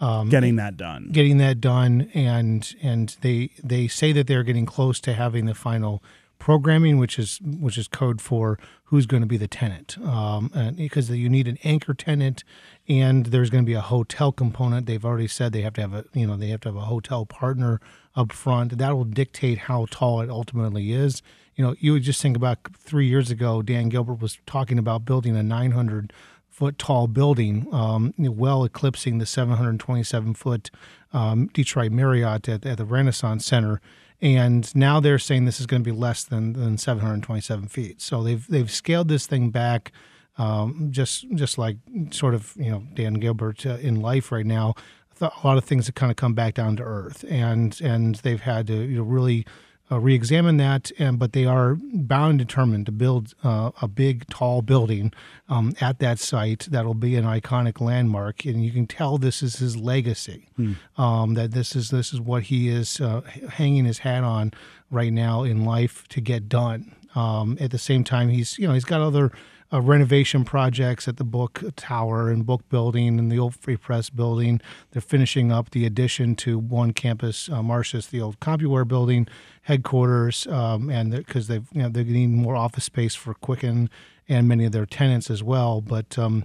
Um, 0.00 0.28
getting 0.28 0.56
that 0.56 0.76
done. 0.76 1.10
Getting 1.10 1.38
that 1.38 1.60
done, 1.60 2.10
and 2.14 2.74
and 2.80 3.16
they 3.20 3.50
they 3.62 3.88
say 3.88 4.12
that 4.12 4.26
they're 4.26 4.44
getting 4.44 4.66
close 4.66 5.00
to 5.00 5.12
having 5.12 5.46
the 5.46 5.54
final 5.54 6.02
programming, 6.38 6.98
which 6.98 7.18
is 7.18 7.40
which 7.42 7.76
is 7.76 7.88
code 7.88 8.20
for 8.20 8.58
who's 8.84 9.06
going 9.06 9.22
to 9.22 9.26
be 9.26 9.36
the 9.36 9.48
tenant, 9.48 9.98
um, 9.98 10.50
and 10.54 10.76
because 10.76 11.10
you 11.10 11.28
need 11.28 11.48
an 11.48 11.58
anchor 11.64 11.94
tenant, 11.94 12.44
and 12.88 13.26
there's 13.26 13.50
going 13.50 13.64
to 13.64 13.66
be 13.66 13.74
a 13.74 13.80
hotel 13.80 14.30
component. 14.30 14.86
They've 14.86 15.04
already 15.04 15.26
said 15.26 15.52
they 15.52 15.62
have 15.62 15.74
to 15.74 15.80
have 15.80 15.94
a 15.94 16.04
you 16.14 16.28
know 16.28 16.36
they 16.36 16.48
have 16.48 16.60
to 16.60 16.68
have 16.68 16.76
a 16.76 16.82
hotel 16.82 17.26
partner 17.26 17.80
up 18.14 18.32
front. 18.32 18.78
That 18.78 18.96
will 18.96 19.04
dictate 19.04 19.58
how 19.58 19.86
tall 19.90 20.20
it 20.20 20.30
ultimately 20.30 20.92
is 20.92 21.22
you 21.58 21.64
know, 21.64 21.74
you 21.80 21.92
would 21.92 22.04
just 22.04 22.22
think 22.22 22.36
about 22.36 22.58
three 22.78 23.08
years 23.08 23.32
ago, 23.32 23.62
Dan 23.62 23.88
Gilbert 23.88 24.22
was 24.22 24.38
talking 24.46 24.78
about 24.78 25.04
building 25.04 25.36
a 25.36 25.42
900 25.42 26.12
foot 26.48 26.78
tall 26.78 27.08
building, 27.08 27.66
um, 27.72 28.14
well 28.16 28.62
eclipsing 28.64 29.18
the 29.18 29.26
727 29.26 30.34
foot 30.34 30.70
um, 31.12 31.48
Detroit 31.48 31.90
Marriott 31.90 32.48
at, 32.48 32.64
at, 32.64 32.78
the 32.78 32.84
Renaissance 32.84 33.44
Center. 33.44 33.80
And 34.20 34.72
now 34.76 35.00
they're 35.00 35.18
saying 35.18 35.46
this 35.46 35.58
is 35.58 35.66
going 35.66 35.82
to 35.82 35.90
be 35.90 35.96
less 35.96 36.22
than, 36.22 36.52
than 36.52 36.78
727 36.78 37.66
feet. 37.66 38.00
So 38.00 38.22
they've 38.22 38.46
they've 38.46 38.70
scaled 38.70 39.08
this 39.08 39.26
thing 39.26 39.50
back, 39.50 39.90
um, 40.36 40.88
just 40.90 41.28
just 41.34 41.58
like 41.58 41.76
sort 42.10 42.34
of 42.34 42.54
you 42.56 42.70
know 42.70 42.84
Dan 42.94 43.14
Gilbert 43.14 43.66
uh, 43.66 43.78
in 43.80 44.00
life 44.00 44.30
right 44.30 44.46
now. 44.46 44.74
a 45.20 45.30
lot 45.44 45.58
of 45.58 45.64
things 45.64 45.86
have 45.86 45.96
kind 45.96 46.10
of 46.10 46.16
come 46.16 46.34
back 46.34 46.54
down 46.54 46.76
to 46.76 46.82
earth, 46.84 47.24
and 47.28 47.80
and 47.80 48.16
they've 48.16 48.40
had 48.40 48.66
to 48.68 48.74
you 48.74 48.98
know, 48.98 49.02
really 49.04 49.44
uh, 49.90 49.98
re-examine 49.98 50.56
that. 50.58 50.90
And 50.98 51.18
but 51.18 51.32
they 51.32 51.44
are 51.44 51.76
bound 51.76 52.30
and 52.30 52.38
determined 52.38 52.86
to 52.86 52.92
build 52.92 53.34
uh, 53.42 53.70
a 53.80 53.88
big, 53.88 54.26
tall 54.28 54.62
building 54.62 55.12
um, 55.48 55.74
at 55.80 55.98
that 55.98 56.18
site 56.18 56.66
that'll 56.70 56.94
be 56.94 57.16
an 57.16 57.24
iconic 57.24 57.80
landmark, 57.80 58.44
and 58.44 58.64
you 58.64 58.70
can 58.70 58.86
tell 58.86 59.18
this 59.18 59.42
is 59.42 59.56
his 59.56 59.76
legacy. 59.76 60.48
Um, 60.96 61.34
that 61.34 61.52
this 61.52 61.74
is 61.74 61.90
this 61.90 62.12
is 62.12 62.20
what 62.20 62.44
he 62.44 62.68
is 62.68 63.00
uh, 63.00 63.22
hanging 63.50 63.84
his 63.84 63.98
hat 63.98 64.24
on 64.24 64.52
right 64.90 65.12
now 65.12 65.42
in 65.42 65.64
life 65.64 66.06
to 66.08 66.20
get 66.20 66.48
done. 66.48 66.94
Um, 67.14 67.56
at 67.60 67.70
the 67.70 67.78
same 67.78 68.04
time, 68.04 68.28
he's 68.28 68.58
you 68.58 68.68
know 68.68 68.74
he's 68.74 68.84
got 68.84 69.00
other 69.00 69.32
uh, 69.72 69.80
renovation 69.80 70.44
projects 70.44 71.06
at 71.08 71.16
the 71.16 71.24
book 71.24 71.62
tower 71.76 72.30
and 72.30 72.46
book 72.46 72.68
building 72.68 73.18
and 73.18 73.30
the 73.30 73.38
old 73.38 73.54
free 73.54 73.76
press 73.76 74.10
building. 74.10 74.60
They're 74.90 75.02
finishing 75.02 75.52
up 75.52 75.70
the 75.70 75.84
addition 75.84 76.34
to 76.36 76.58
one 76.58 76.92
campus, 76.92 77.48
uh, 77.48 77.62
Martius, 77.62 78.06
the 78.06 78.20
old 78.20 78.40
CompuWare 78.40 78.88
building 78.88 79.28
headquarters, 79.62 80.46
um, 80.46 80.88
and 80.90 81.10
because 81.10 81.48
they've 81.48 81.66
you 81.72 81.82
know 81.82 81.88
they're 81.88 82.04
getting 82.04 82.36
more 82.36 82.56
office 82.56 82.84
space 82.84 83.14
for 83.14 83.34
Quicken 83.34 83.90
and 84.28 84.48
many 84.48 84.64
of 84.64 84.72
their 84.72 84.86
tenants 84.86 85.30
as 85.30 85.42
well. 85.42 85.80
But 85.80 86.18
um, 86.18 86.44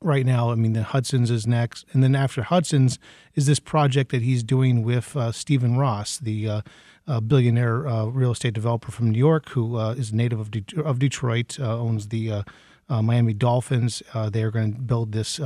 right 0.00 0.26
now, 0.26 0.50
I 0.50 0.54
mean, 0.54 0.72
the 0.72 0.82
Hudson's 0.82 1.30
is 1.30 1.46
next, 1.46 1.86
and 1.92 2.02
then 2.02 2.14
after 2.14 2.42
Hudson's 2.42 2.98
is 3.34 3.46
this 3.46 3.60
project 3.60 4.10
that 4.12 4.22
he's 4.22 4.42
doing 4.42 4.82
with 4.82 5.16
uh, 5.16 5.32
Stephen 5.32 5.76
Ross, 5.76 6.18
the 6.18 6.48
uh, 6.48 6.60
uh, 7.06 7.20
billionaire 7.20 7.86
uh, 7.86 8.06
real 8.06 8.32
estate 8.32 8.54
developer 8.54 8.90
from 8.90 9.10
New 9.10 9.18
York, 9.18 9.50
who 9.50 9.76
uh, 9.76 9.92
is 9.92 10.12
native 10.12 10.40
of, 10.40 10.50
De- 10.50 10.82
of 10.82 10.98
Detroit, 10.98 11.58
uh, 11.60 11.78
owns 11.78 12.08
the 12.08 12.42
Miami 12.88 13.34
Dolphins. 13.34 14.02
They 14.30 14.42
are 14.42 14.50
going 14.50 14.74
to 14.74 14.80
build 14.80 15.12
this 15.12 15.40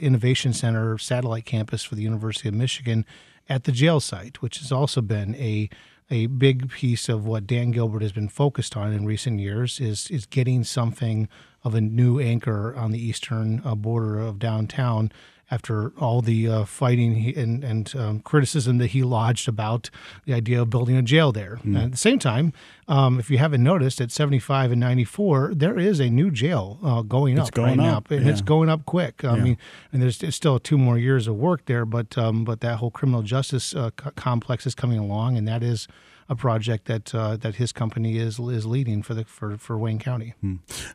innovation 0.00 0.52
center 0.52 0.98
satellite 0.98 1.44
campus 1.44 1.82
for 1.84 1.94
the 1.94 2.02
University 2.02 2.48
of 2.48 2.54
Michigan 2.54 3.04
at 3.48 3.64
the 3.64 3.72
jail 3.72 4.00
site, 4.00 4.42
which 4.42 4.58
has 4.58 4.72
also 4.72 5.00
been 5.00 5.34
a 5.36 5.68
a 6.12 6.26
big 6.26 6.70
piece 6.70 7.08
of 7.08 7.24
what 7.24 7.46
Dan 7.46 7.70
Gilbert 7.70 8.02
has 8.02 8.12
been 8.12 8.28
focused 8.28 8.76
on 8.76 8.92
in 8.92 9.06
recent 9.06 9.40
years 9.40 9.80
is 9.80 10.10
is 10.10 10.26
getting 10.26 10.62
something 10.62 11.26
of 11.64 11.74
a 11.74 11.80
new 11.80 12.20
anchor 12.20 12.76
on 12.76 12.90
the 12.90 13.02
eastern 13.02 13.62
uh, 13.64 13.74
border 13.74 14.20
of 14.20 14.38
downtown 14.38 15.10
after 15.52 15.92
all 15.98 16.22
the 16.22 16.48
uh, 16.48 16.64
fighting 16.64 17.14
he, 17.16 17.34
and, 17.34 17.62
and 17.62 17.94
um, 17.94 18.20
criticism 18.20 18.78
that 18.78 18.88
he 18.88 19.02
lodged 19.02 19.46
about 19.48 19.90
the 20.24 20.32
idea 20.32 20.62
of 20.62 20.70
building 20.70 20.96
a 20.96 21.02
jail 21.02 21.30
there. 21.30 21.58
And 21.62 21.76
at 21.76 21.90
the 21.90 21.96
same 21.98 22.18
time, 22.18 22.54
um, 22.88 23.20
if 23.20 23.30
you 23.30 23.36
haven't 23.36 23.62
noticed, 23.62 24.00
at 24.00 24.10
75 24.10 24.72
and 24.72 24.80
94, 24.80 25.52
there 25.54 25.78
is 25.78 26.00
a 26.00 26.08
new 26.08 26.30
jail 26.30 26.78
uh, 26.82 27.02
going 27.02 27.36
It's 27.36 27.48
up 27.48 27.54
going 27.54 27.78
right 27.78 27.88
up, 27.88 28.10
now, 28.10 28.16
and 28.16 28.28
it's 28.30 28.40
going 28.40 28.70
up 28.70 28.86
quick. 28.86 29.24
I 29.24 29.36
Yeah. 29.36 29.44
mean, 29.44 29.58
and 29.92 30.00
there's 30.00 30.34
still 30.34 30.58
two 30.58 30.78
more 30.78 30.96
years 30.98 31.28
of 31.28 31.36
work 31.36 31.66
there, 31.66 31.84
but 31.84 32.16
um, 32.16 32.44
but 32.44 32.60
that 32.62 32.78
whole 32.78 32.90
criminal 32.90 33.22
justice 33.22 33.74
uh, 33.74 33.90
co- 33.94 34.10
complex 34.12 34.66
is 34.66 34.74
coming 34.74 34.98
along, 34.98 35.36
and 35.36 35.46
that 35.46 35.62
is 35.62 35.86
a 36.32 36.36
project 36.36 36.86
that 36.86 37.14
uh, 37.14 37.36
that 37.36 37.56
his 37.56 37.72
company 37.72 38.18
is 38.18 38.38
is 38.38 38.66
leading 38.66 39.02
for 39.02 39.14
the 39.14 39.24
for, 39.24 39.56
for 39.58 39.78
Wayne 39.78 39.98
County. 39.98 40.34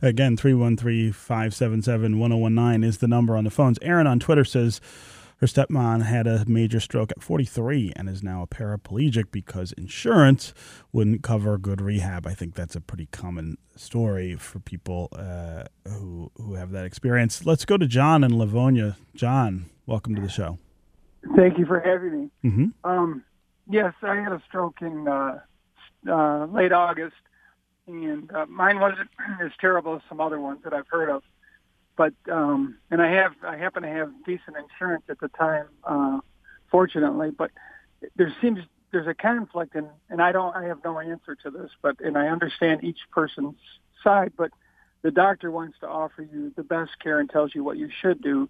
Again, 0.01 0.35
313 0.35 1.13
577 1.13 2.19
1019 2.19 2.83
is 2.83 2.97
the 2.97 3.07
number 3.07 3.37
on 3.37 3.43
the 3.43 3.51
phones. 3.51 3.77
Aaron 3.81 4.07
on 4.07 4.19
Twitter 4.19 4.43
says 4.43 4.81
her 5.39 5.45
stepmom 5.45 6.03
had 6.03 6.25
a 6.25 6.43
major 6.47 6.79
stroke 6.79 7.11
at 7.11 7.21
43 7.21 7.93
and 7.95 8.09
is 8.09 8.23
now 8.23 8.41
a 8.41 8.47
paraplegic 8.47 9.25
because 9.31 9.71
insurance 9.73 10.51
wouldn't 10.91 11.21
cover 11.21 11.59
good 11.59 11.79
rehab. 11.79 12.25
I 12.25 12.33
think 12.33 12.55
that's 12.55 12.75
a 12.75 12.81
pretty 12.81 13.05
common 13.11 13.59
story 13.75 14.35
for 14.35 14.59
people 14.59 15.09
uh, 15.15 15.65
who, 15.87 16.31
who 16.37 16.55
have 16.55 16.71
that 16.71 16.85
experience. 16.85 17.45
Let's 17.45 17.65
go 17.65 17.77
to 17.77 17.85
John 17.85 18.23
in 18.23 18.35
Livonia. 18.39 18.97
John, 19.13 19.67
welcome 19.85 20.15
to 20.15 20.21
the 20.21 20.29
show. 20.29 20.57
Thank 21.35 21.59
you 21.59 21.67
for 21.67 21.79
having 21.81 22.31
me. 22.43 22.49
hmm 22.49 22.65
Um, 22.83 23.23
yes, 23.69 23.93
I 24.01 24.15
had 24.15 24.31
a 24.31 24.41
stroke 24.47 24.81
in 24.81 25.07
uh, 25.07 25.39
uh, 26.07 26.45
late 26.45 26.71
August, 26.71 27.15
and 27.87 28.31
uh, 28.31 28.45
mine 28.47 28.79
wasn't 28.79 29.09
as 29.41 29.51
terrible 29.59 29.95
as 29.95 30.01
some 30.09 30.21
other 30.21 30.39
ones 30.39 30.59
that 30.63 30.73
I've 30.73 30.87
heard 30.87 31.09
of. 31.09 31.23
But 31.95 32.13
um, 32.31 32.77
and 32.91 33.01
I 33.01 33.11
have 33.11 33.33
I 33.43 33.57
happen 33.57 33.83
to 33.83 33.89
have 33.89 34.11
decent 34.25 34.55
insurance 34.57 35.05
at 35.09 35.19
the 35.19 35.29
time, 35.29 35.67
uh, 35.83 36.19
fortunately. 36.69 37.31
But 37.31 37.51
there 38.15 38.33
seems 38.39 38.59
there's 38.91 39.07
a 39.07 39.15
conflict, 39.15 39.75
and 39.75 39.87
and 40.09 40.21
I 40.21 40.31
don't 40.31 40.55
I 40.55 40.65
have 40.65 40.83
no 40.83 40.99
answer 40.99 41.35
to 41.43 41.49
this, 41.49 41.71
but 41.81 41.99
and 41.99 42.17
I 42.17 42.27
understand 42.27 42.83
each 42.83 42.99
person's 43.11 43.57
side, 44.03 44.33
but 44.37 44.51
the 45.01 45.11
doctor 45.11 45.49
wants 45.49 45.79
to 45.79 45.87
offer 45.87 46.21
you 46.21 46.51
the 46.55 46.63
best 46.63 46.91
care 46.99 47.19
and 47.19 47.29
tells 47.29 47.55
you 47.55 47.63
what 47.63 47.77
you 47.77 47.89
should 48.01 48.21
do, 48.21 48.47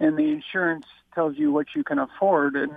and 0.00 0.16
the 0.16 0.30
insurance 0.30 0.86
tells 1.14 1.36
you 1.36 1.52
what 1.52 1.66
you 1.76 1.84
can 1.84 1.98
afford, 1.98 2.56
and 2.56 2.72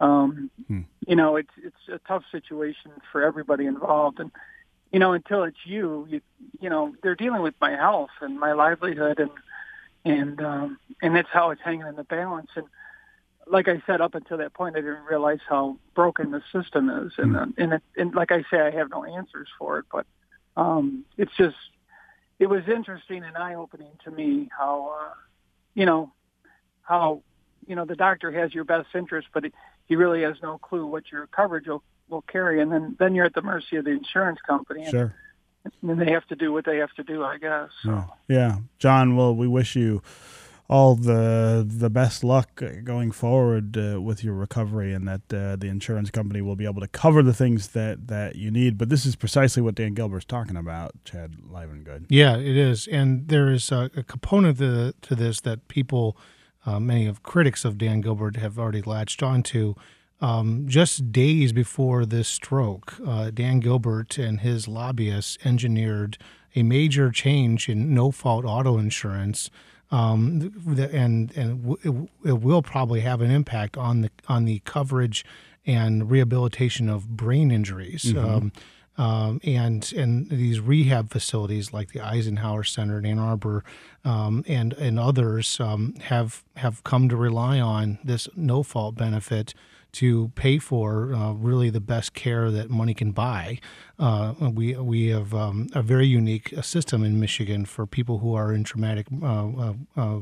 um, 0.00 0.50
Hmm. 0.68 0.82
you 1.06 1.16
know 1.16 1.36
it's 1.36 1.52
it's 1.62 1.88
a 1.88 1.98
tough 2.06 2.24
situation 2.30 2.90
for 3.12 3.22
everybody 3.22 3.66
involved, 3.66 4.20
and 4.20 4.30
you 4.92 4.98
know 4.98 5.12
until 5.12 5.44
it's 5.44 5.64
you, 5.64 6.06
you 6.08 6.20
you 6.60 6.70
know 6.70 6.94
they're 7.02 7.14
dealing 7.14 7.42
with 7.42 7.54
my 7.60 7.72
health 7.72 8.10
and 8.20 8.38
my 8.38 8.52
livelihood, 8.52 9.20
and 9.20 9.30
and 10.04 10.40
um, 10.40 10.78
and 11.02 11.14
that's 11.14 11.28
how 11.32 11.50
it's 11.50 11.62
hanging 11.62 11.86
in 11.86 11.96
the 11.96 12.04
balance, 12.04 12.50
and 12.56 12.66
like 13.46 13.68
I 13.68 13.82
said, 13.86 14.00
up 14.00 14.14
until 14.14 14.38
that 14.38 14.54
point, 14.54 14.76
I 14.76 14.80
didn't 14.80 15.04
realize 15.04 15.40
how 15.48 15.76
broken 15.94 16.30
the 16.30 16.42
system 16.52 16.88
is, 16.88 17.12
and 17.18 17.36
uh, 17.36 17.46
and, 17.58 17.72
it, 17.74 17.82
and 17.96 18.14
like 18.14 18.32
I 18.32 18.42
say, 18.50 18.60
I 18.60 18.70
have 18.70 18.90
no 18.90 19.04
answers 19.04 19.48
for 19.58 19.78
it, 19.78 19.86
but 19.92 20.06
um, 20.56 21.04
it's 21.16 21.32
just 21.36 21.56
it 22.38 22.46
was 22.46 22.62
interesting 22.68 23.22
and 23.22 23.36
eye 23.36 23.54
opening 23.54 23.92
to 24.04 24.10
me 24.10 24.48
how 24.56 24.96
uh, 24.98 25.14
you 25.74 25.86
know 25.86 26.12
how 26.82 27.22
you 27.66 27.76
know 27.76 27.84
the 27.84 27.96
doctor 27.96 28.30
has 28.32 28.54
your 28.54 28.64
best 28.64 28.88
interest, 28.94 29.28
but 29.32 29.44
he 29.86 29.96
really 29.96 30.22
has 30.22 30.36
no 30.42 30.58
clue 30.58 30.86
what 30.86 31.10
your 31.12 31.26
coverage 31.28 31.66
will 31.66 31.82
will 32.08 32.22
carry, 32.22 32.60
and 32.60 32.70
then 32.70 32.96
then 32.98 33.14
you're 33.14 33.24
at 33.26 33.34
the 33.34 33.42
mercy 33.42 33.76
of 33.76 33.84
the 33.84 33.90
insurance 33.90 34.38
company, 34.46 34.82
and 34.82 34.90
Sure. 34.90 35.14
then 35.82 35.98
they 35.98 36.10
have 36.12 36.26
to 36.28 36.36
do 36.36 36.52
what 36.52 36.64
they 36.64 36.76
have 36.78 36.92
to 36.94 37.02
do, 37.02 37.24
I 37.24 37.38
guess. 37.38 37.70
So. 37.82 37.90
Yeah. 37.90 38.36
yeah. 38.36 38.56
John, 38.78 39.16
well, 39.16 39.34
we 39.34 39.48
wish 39.48 39.74
you 39.76 40.02
all 40.68 40.94
the 40.94 41.64
the 41.66 41.90
best 41.90 42.24
luck 42.24 42.62
going 42.84 43.10
forward 43.12 43.76
uh, 43.76 44.00
with 44.00 44.24
your 44.24 44.32
recovery 44.34 44.94
and 44.94 45.06
that 45.06 45.20
uh, 45.32 45.56
the 45.56 45.68
insurance 45.68 46.10
company 46.10 46.40
will 46.40 46.56
be 46.56 46.64
able 46.64 46.80
to 46.80 46.88
cover 46.88 47.22
the 47.22 47.34
things 47.34 47.68
that, 47.68 48.08
that 48.08 48.36
you 48.36 48.50
need. 48.50 48.78
But 48.78 48.88
this 48.88 49.04
is 49.04 49.14
precisely 49.14 49.62
what 49.62 49.74
Dan 49.74 49.92
Gilbert's 49.94 50.24
talking 50.24 50.56
about, 50.56 50.92
Chad 51.04 51.36
Livengood. 51.50 52.06
Yeah, 52.08 52.36
it 52.38 52.56
is, 52.56 52.86
and 52.86 53.28
there 53.28 53.52
is 53.52 53.70
a, 53.70 53.90
a 53.96 54.02
component 54.02 54.58
to, 54.58 54.94
to 55.02 55.14
this 55.14 55.40
that 55.42 55.68
people, 55.68 56.16
uh, 56.66 56.80
many 56.80 57.06
of 57.06 57.22
critics 57.22 57.64
of 57.64 57.78
Dan 57.78 58.00
Gilbert, 58.00 58.36
have 58.36 58.58
already 58.58 58.82
latched 58.82 59.22
onto. 59.22 59.74
Um, 60.20 60.66
just 60.68 61.12
days 61.12 61.52
before 61.52 62.06
this 62.06 62.28
stroke, 62.28 62.94
uh, 63.06 63.30
Dan 63.30 63.60
Gilbert 63.60 64.16
and 64.16 64.40
his 64.40 64.66
lobbyists 64.68 65.36
engineered 65.44 66.16
a 66.54 66.62
major 66.62 67.10
change 67.10 67.68
in 67.68 67.92
no-fault 67.92 68.44
auto 68.44 68.78
insurance, 68.78 69.50
um, 69.90 70.52
and 70.78 71.36
and 71.36 71.76
it, 71.82 72.08
it 72.24 72.40
will 72.40 72.62
probably 72.62 73.00
have 73.00 73.20
an 73.20 73.30
impact 73.30 73.76
on 73.76 74.02
the 74.02 74.10
on 74.28 74.44
the 74.44 74.60
coverage 74.64 75.24
and 75.66 76.10
rehabilitation 76.10 76.88
of 76.88 77.16
brain 77.16 77.50
injuries. 77.50 78.04
Um, 78.16 78.52
um, 78.96 79.40
and 79.44 79.92
and 79.96 80.28
these 80.30 80.60
rehab 80.60 81.10
facilities 81.10 81.72
like 81.72 81.92
the 81.92 82.00
Eisenhower 82.00 82.64
Center 82.64 82.98
in 82.98 83.06
Ann 83.06 83.18
Arbor 83.18 83.64
um, 84.04 84.44
and 84.46 84.72
and 84.74 84.98
others 84.98 85.58
um, 85.60 85.94
have 86.02 86.44
have 86.56 86.84
come 86.84 87.08
to 87.08 87.16
rely 87.16 87.60
on 87.60 87.98
this 88.04 88.28
no 88.36 88.62
fault 88.62 88.94
benefit 88.94 89.54
to 89.94 90.32
pay 90.34 90.58
for 90.58 91.14
uh, 91.14 91.32
really 91.32 91.70
the 91.70 91.80
best 91.80 92.14
care 92.14 92.50
that 92.50 92.68
money 92.68 92.94
can 92.94 93.12
buy. 93.12 93.58
Uh, 93.98 94.34
we 94.40 94.74
we 94.74 95.08
have 95.08 95.32
um, 95.32 95.68
a 95.72 95.82
very 95.82 96.06
unique 96.06 96.52
uh, 96.56 96.62
system 96.62 97.04
in 97.04 97.20
Michigan 97.20 97.64
for 97.64 97.86
people 97.86 98.18
who 98.18 98.34
are 98.34 98.52
in 98.52 98.64
traumatic 98.64 99.06
uh, 99.22 99.48
uh, 99.48 99.74
uh, 99.96 100.20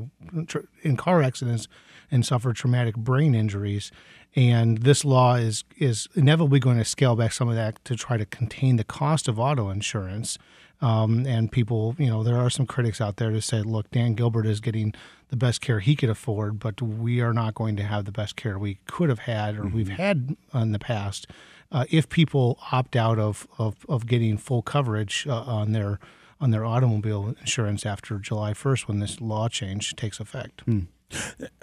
in 0.83 0.97
car 0.97 1.23
accidents 1.23 1.69
and 2.13 2.25
suffer 2.25 2.53
traumatic 2.53 2.97
brain 2.97 3.35
injuries. 3.35 3.91
And 4.37 4.79
this 4.79 5.05
law 5.05 5.35
is 5.35 5.65
is 5.79 6.07
inevitably 6.15 6.61
going 6.61 6.79
to 6.79 6.85
scale 6.85 7.17
back 7.17 7.33
some 7.33 7.49
of 7.49 7.57
that 7.57 7.85
to 7.87 7.97
try 7.97 8.17
to 8.17 8.25
contain 8.27 8.77
the 8.77 8.85
cost 8.85 9.27
of 9.27 9.41
auto 9.41 9.71
insurance. 9.71 10.39
Um, 10.81 11.27
and 11.27 11.51
people, 11.51 11.95
you 11.99 12.09
know, 12.09 12.25
there 12.25 12.37
are 12.37 12.51
some 12.51 12.67
critics 12.67 13.01
out 13.01 13.17
there 13.17 13.31
to 13.31 13.41
say, 13.41 13.63
look, 13.63 13.91
Dan 13.93 14.15
Gilbert 14.15 14.47
is 14.47 14.61
getting 14.61 14.95
the 15.29 15.37
best 15.37 15.61
care 15.61 15.79
he 15.79 15.95
could 15.95 16.11
afford, 16.11 16.59
but 16.59 16.83
we 16.83 17.21
are 17.21 17.33
not 17.33 17.55
going 17.55 17.77
to 17.77 17.85
have 17.85 18.05
the 18.05 18.13
best 18.13 18.35
care 18.35 18.59
we 18.59 18.79
could 18.87 19.09
have 19.09 19.21
had 19.21 19.57
or 19.57 19.67
we've 19.67 19.89
had 19.91 20.37
in 20.53 20.73
the 20.73 20.81
past 20.81 21.29
uh, 21.73 21.85
if 21.91 22.09
people 22.09 22.59
opt 22.71 22.97
out 22.97 23.19
of, 23.19 23.47
of, 23.59 23.77
of 23.89 24.07
getting 24.07 24.37
full 24.37 24.63
coverage 24.63 25.27
uh, 25.29 25.43
on 25.43 25.73
their 25.73 25.99
on 26.41 26.51
their 26.51 26.65
automobile 26.65 27.37
insurance 27.41 27.87
after 27.87 28.19
July 28.19 28.53
1st 28.53 28.89
when 28.89 28.99
this 28.99 29.21
law 29.21 29.49
change 29.49 29.95
takes 29.95 30.19
effect. 30.19 30.63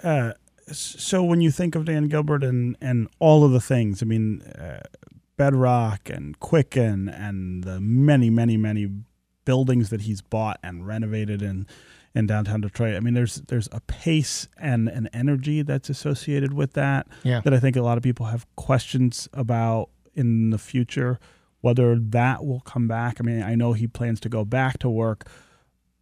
Uh, 0.02 0.32
so 0.72 1.22
when 1.24 1.40
you 1.40 1.50
think 1.50 1.74
of 1.74 1.84
Dan 1.84 2.08
Gilbert 2.08 2.44
and, 2.44 2.76
and 2.80 3.08
all 3.18 3.44
of 3.44 3.52
the 3.52 3.60
things, 3.60 4.02
I 4.02 4.06
mean, 4.06 4.42
uh, 4.42 4.80
Bedrock 5.36 6.08
and 6.10 6.38
Quicken 6.38 7.08
and 7.08 7.64
the 7.64 7.80
many, 7.80 8.30
many, 8.30 8.56
many 8.56 8.88
buildings 9.44 9.90
that 9.90 10.02
he's 10.02 10.20
bought 10.20 10.58
and 10.62 10.86
renovated 10.86 11.42
in 11.42 11.66
in 12.12 12.26
downtown 12.26 12.60
Detroit. 12.60 12.96
I 12.96 13.00
mean, 13.00 13.14
there's 13.14 13.36
there's 13.42 13.68
a 13.72 13.80
pace 13.82 14.48
and 14.58 14.88
an 14.88 15.08
energy 15.12 15.62
that's 15.62 15.88
associated 15.88 16.52
with 16.52 16.72
that 16.72 17.06
Yeah. 17.22 17.40
that 17.40 17.54
I 17.54 17.60
think 17.60 17.76
a 17.76 17.82
lot 17.82 17.96
of 17.98 18.02
people 18.02 18.26
have 18.26 18.46
questions 18.56 19.28
about 19.32 19.90
in 20.14 20.50
the 20.50 20.58
future, 20.58 21.18
whether 21.60 21.96
that 21.98 22.44
will 22.44 22.60
come 22.60 22.88
back. 22.88 23.18
I 23.20 23.22
mean, 23.22 23.42
I 23.42 23.54
know 23.54 23.74
he 23.74 23.86
plans 23.86 24.18
to 24.20 24.28
go 24.28 24.44
back 24.44 24.78
to 24.80 24.90
work, 24.90 25.28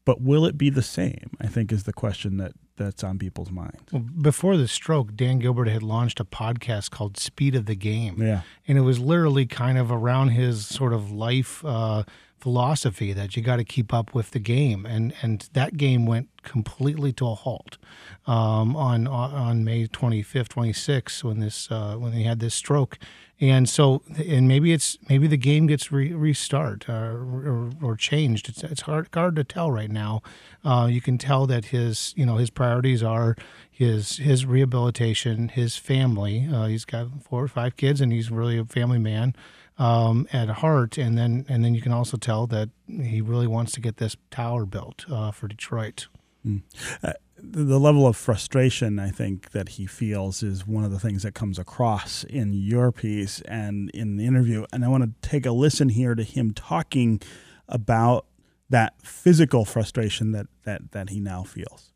but 0.07 0.21
will 0.23 0.47
it 0.47 0.57
be 0.57 0.71
the 0.71 0.83
same? 0.83 1.31
I 1.41 1.47
think 1.47 1.71
is 1.73 1.85
the 1.85 1.93
question 1.93 2.39
that 2.39 2.53
that's 2.79 3.05
on 3.05 3.19
people's 3.19 3.51
minds. 3.51 3.77
Well, 3.93 4.03
before 4.03 4.57
the 4.57 4.69
stroke, 4.69 5.15
Dan 5.15 5.39
Gilbert 5.39 5.69
had 5.69 5.83
launched 5.83 6.21
a 6.21 6.25
podcast 6.25 6.91
called 6.91 7.19
Speed 7.19 7.55
of 7.55 7.67
the 7.67 7.75
Game. 7.75 8.23
Yeah. 8.23 8.43
And 8.67 8.79
it 8.79 8.83
was 8.83 8.99
literally 8.99 9.47
kind 9.47 9.77
of 9.77 9.93
around 9.93 10.31
his 10.31 10.67
sort 10.67 10.93
of 10.93 11.11
life 11.11 11.65
uh, 11.65 12.05
philosophy 12.41 13.13
that 13.13 13.37
you 13.37 13.43
got 13.43 13.57
to 13.57 13.65
keep 13.65 13.93
up 13.93 14.15
with 14.15 14.31
the 14.31 14.39
game. 14.39 14.87
And, 14.87 15.13
and 15.23 15.49
that 15.53 15.77
game 15.77 16.07
went 16.07 16.29
completely 16.43 17.13
to 17.15 17.27
a 17.27 17.35
halt 17.35 17.79
um, 18.27 18.77
on, 18.77 19.07
on 19.07 19.65
May 19.65 19.87
25th, 19.87 20.49
26th, 20.49 21.25
when 21.25 21.41
this, 21.41 21.71
uh, 21.71 21.97
when 21.97 22.13
he 22.13 22.25
had 22.25 22.41
this 22.41 22.55
stroke. 22.55 22.99
And 23.41 23.69
so, 23.69 24.03
and 24.17 24.49
maybe 24.49 24.73
it's 24.73 24.99
maybe 25.09 25.29
the 25.29 25.37
game 25.37 25.69
gets 25.69 25.93
re- 25.93 26.13
restart 26.13 26.89
uh, 26.89 26.93
or, 26.93 27.71
or 27.81 27.95
changed. 27.95 28.49
It's, 28.49 28.65
it's 28.65 28.81
hard 28.81 29.09
hard 29.15 29.37
to 29.37 29.45
tell 29.45 29.71
right 29.71 29.91
now. 29.91 30.23
Uh, 30.65 30.89
you 30.91 31.01
can 31.01 31.19
tell 31.19 31.47
that 31.47 31.67
his 31.67 32.13
you 32.17 32.27
know 32.27 32.37
his 32.37 32.51
priorities 32.51 33.01
are 33.01 33.37
his 33.71 34.17
his 34.17 34.45
rehabilitation, 34.45 35.51
his 35.51 35.77
family. 35.77 36.49
Uh, 36.53 36.67
he's 36.67 36.85
got 36.85 37.23
four 37.23 37.45
or 37.45 37.47
five 37.47 37.77
kids, 37.77 38.01
and 38.01 38.13
he's 38.13 38.29
really 38.29 38.59
a 38.59 38.65
family 38.65 38.99
man 38.99 39.37
um, 39.79 40.27
at 40.33 40.49
heart. 40.49 40.99
And 40.99 41.17
then 41.17 41.47
and 41.49 41.65
then 41.65 41.75
you 41.75 41.81
can 41.81 41.93
also 41.93 42.17
tell 42.17 42.47
that 42.49 42.71
he 42.87 43.21
really 43.21 43.47
wants 43.47 43.73
to 43.73 43.81
get 43.81 43.97
this 43.97 44.17
tower 44.31 44.67
built 44.67 45.07
uh, 45.11 45.31
for 45.31 45.49
Detroit. 45.49 46.09
the 46.45 47.15
the 47.41 47.79
level 47.79 48.07
of 48.07 48.17
frustration 48.17 48.99
I 48.99 49.11
think 49.11 49.53
that 49.53 49.71
he 49.71 49.87
feels 49.87 50.43
is 50.43 50.67
one 50.67 50.85
of 50.85 50.91
the 50.91 50.99
things 50.99 51.23
that 51.23 51.35
comes 51.35 51.59
across 51.59 52.25
in 52.25 52.53
your 52.53 52.91
piece 52.91 53.41
and 53.43 53.91
in 53.91 54.17
the 54.17 54.27
interview. 54.27 54.65
And 54.73 54.85
I 54.85 54.89
want 54.89 55.05
to 55.05 55.29
take 55.29 55.47
a 55.47 55.53
listen 55.53 55.91
here 55.91 56.15
to 56.15 56.25
him 56.25 56.53
talking 56.53 57.21
about 57.69 58.27
that 58.71 59.01
physical 59.03 59.65
frustration 59.65 60.33
that 60.33 60.47
that, 60.65 60.93
that 60.93 61.11
he 61.11 61.21
now 61.21 61.45
feels. 61.45 61.93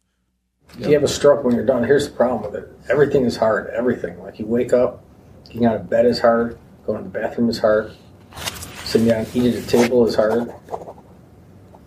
If 0.78 0.86
you 0.86 0.94
have 0.94 1.02
a 1.02 1.08
stroke 1.08 1.44
when 1.44 1.54
you're 1.54 1.66
done, 1.66 1.84
here's 1.84 2.08
the 2.08 2.14
problem 2.14 2.50
with 2.50 2.62
it. 2.62 2.72
Everything 2.88 3.24
is 3.24 3.36
hard. 3.36 3.68
Everything. 3.70 4.18
Like 4.22 4.38
you 4.38 4.46
wake 4.46 4.72
up, 4.72 5.04
getting 5.46 5.66
out 5.66 5.76
of 5.76 5.90
bed 5.90 6.06
is 6.06 6.20
hard. 6.20 6.58
Going 6.86 6.98
to 6.98 7.04
the 7.04 7.10
bathroom 7.10 7.48
is 7.48 7.58
hard. 7.58 7.92
Sitting 8.84 9.08
down, 9.08 9.26
eating 9.34 9.52
at 9.54 9.62
a 9.62 9.66
table 9.66 10.06
is 10.06 10.14
hard. 10.14 10.52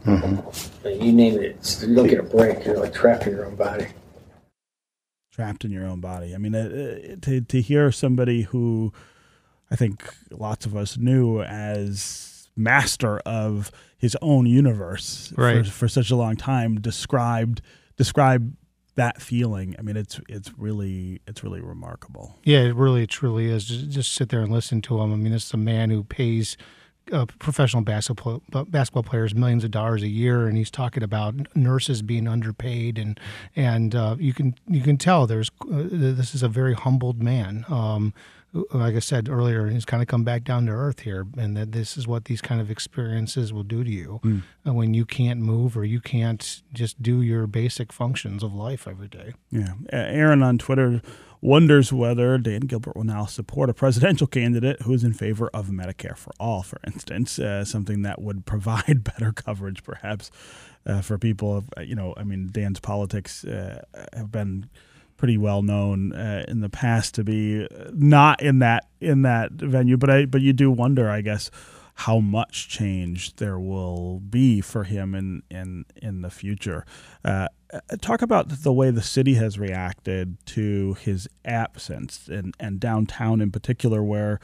And 0.05 0.43
You 0.85 1.11
name 1.11 1.35
it. 1.39 1.43
It's, 1.57 1.83
you 1.83 1.95
don't 1.95 2.07
get 2.07 2.19
a 2.19 2.23
break. 2.23 2.65
You're 2.65 2.79
like 2.79 2.93
trapped 2.93 3.25
in 3.27 3.33
your 3.33 3.45
own 3.45 3.55
body. 3.55 3.87
trapped 5.31 5.65
in 5.65 5.71
your 5.71 5.85
own 5.85 5.99
body. 5.99 6.33
I 6.33 6.37
mean, 6.37 6.55
uh, 6.55 6.59
uh, 6.59 7.15
to 7.23 7.41
to 7.41 7.61
hear 7.61 7.91
somebody 7.91 8.43
who 8.43 8.93
I 9.69 9.75
think 9.75 10.03
lots 10.31 10.65
of 10.65 10.75
us 10.75 10.97
knew 10.97 11.41
as 11.41 12.47
master 12.55 13.17
of 13.19 13.71
his 13.97 14.15
own 14.21 14.45
universe 14.45 15.33
Right. 15.35 15.65
for, 15.65 15.71
for 15.71 15.87
such 15.89 16.09
a 16.11 16.15
long 16.15 16.35
time 16.37 16.79
described 16.79 17.61
describe 17.97 18.53
that 18.95 19.21
feeling. 19.21 19.75
I 19.77 19.81
mean, 19.81 19.97
it's 19.97 20.19
it's 20.27 20.51
really 20.57 21.21
it's 21.27 21.43
really 21.43 21.61
remarkable. 21.61 22.35
Yeah, 22.43 22.59
it 22.59 22.75
really 22.75 23.05
truly 23.07 23.47
is. 23.47 23.65
Just, 23.65 23.89
just 23.89 24.13
sit 24.13 24.29
there 24.29 24.41
and 24.41 24.51
listen 24.51 24.81
to 24.83 25.01
him. 25.01 25.13
I 25.13 25.15
mean, 25.15 25.31
this 25.31 25.45
is 25.45 25.53
a 25.53 25.57
man 25.57 25.89
who 25.89 26.03
pays 26.03 26.57
uh, 27.11 27.25
professional 27.39 27.83
basketball 27.83 28.41
basketball 28.49 29.03
players 29.03 29.35
millions 29.35 29.63
of 29.63 29.71
dollars 29.71 30.01
a 30.01 30.07
year, 30.07 30.47
and 30.47 30.57
he's 30.57 30.71
talking 30.71 31.03
about 31.03 31.35
nurses 31.55 32.01
being 32.01 32.27
underpaid, 32.27 32.97
and 32.97 33.19
and 33.55 33.95
uh, 33.95 34.15
you 34.19 34.33
can 34.33 34.55
you 34.67 34.81
can 34.81 34.97
tell 34.97 35.27
there's 35.27 35.51
uh, 35.61 35.83
this 35.91 36.33
is 36.33 36.43
a 36.43 36.49
very 36.49 36.73
humbled 36.73 37.21
man. 37.21 37.65
Um, 37.69 38.13
like 38.73 38.95
I 38.95 38.99
said 38.99 39.29
earlier, 39.29 39.67
he's 39.67 39.85
kind 39.85 40.01
of 40.01 40.07
come 40.07 40.23
back 40.23 40.43
down 40.43 40.65
to 40.67 40.71
earth 40.71 41.01
here, 41.01 41.27
and 41.37 41.55
that 41.57 41.71
this 41.71 41.97
is 41.97 42.07
what 42.07 42.25
these 42.25 42.41
kind 42.41 42.61
of 42.61 42.71
experiences 42.71 43.51
will 43.51 43.63
do 43.63 43.83
to 43.83 43.89
you 43.89 44.21
uh, 44.65 44.73
when 44.73 44.93
you 44.93 45.05
can't 45.05 45.39
move 45.39 45.77
or 45.77 45.83
you 45.83 45.99
can't 45.99 46.61
just 46.73 47.01
do 47.01 47.21
your 47.21 47.47
basic 47.47 47.91
functions 47.91 48.43
of 48.43 48.53
life 48.53 48.87
every 48.87 49.07
day. 49.07 49.33
Yeah, 49.51 49.73
Aaron 49.91 50.41
on 50.41 50.57
Twitter 50.57 51.01
wonders 51.41 51.93
whether 51.93 52.37
Dan 52.37 52.61
Gilbert 52.61 52.95
will 52.95 53.03
now 53.03 53.25
support 53.25 53.69
a 53.69 53.73
presidential 53.73 54.25
candidate 54.25 54.81
who 54.81 54.93
is 54.93 55.03
in 55.03 55.13
favor 55.13 55.49
of 55.53 55.67
Medicare 55.67 56.17
for 56.17 56.31
all, 56.39 56.63
for 56.63 56.79
instance, 56.87 57.37
uh, 57.37 57.63
something 57.63 58.01
that 58.01 58.21
would 58.21 58.45
provide 58.45 59.03
better 59.17 59.31
coverage, 59.31 59.83
perhaps, 59.83 60.31
uh, 60.85 61.01
for 61.01 61.17
people. 61.17 61.57
Of, 61.57 61.69
uh, 61.77 61.81
you 61.81 61.95
know, 61.95 62.13
I 62.17 62.23
mean, 62.23 62.49
Dan's 62.51 62.79
politics 62.79 63.43
uh, 63.45 63.83
have 64.13 64.31
been 64.31 64.69
pretty 65.17 65.37
well 65.37 65.61
known 65.61 66.13
uh, 66.13 66.45
in 66.47 66.61
the 66.61 66.69
past 66.69 67.15
to 67.15 67.23
be 67.23 67.67
not 67.93 68.41
in 68.41 68.59
that 68.59 68.87
in 68.99 69.21
that 69.23 69.51
venue, 69.51 69.97
but 69.97 70.09
I 70.09 70.25
but 70.25 70.41
you 70.41 70.53
do 70.53 70.71
wonder, 70.71 71.09
I 71.09 71.21
guess. 71.21 71.49
How 71.99 72.19
much 72.19 72.67
change 72.67 73.37
there 73.37 73.57
will 73.57 74.19
be 74.19 74.59
for 74.59 74.83
him 74.83 75.15
in 75.15 75.43
in 75.49 75.85
in 75.95 76.21
the 76.23 76.29
future? 76.29 76.85
Uh, 77.23 77.47
uh, 77.73 77.79
talk 78.01 78.21
about 78.21 78.49
the 78.49 78.73
way 78.73 78.91
the 78.91 79.01
city 79.01 79.35
has 79.35 79.57
reacted 79.57 80.37
to 80.47 80.95
his 80.95 81.27
absence 81.43 82.27
and, 82.27 82.53
and 82.59 82.79
downtown 82.79 83.41
in 83.41 83.49
particular 83.51 84.03
where 84.03 84.39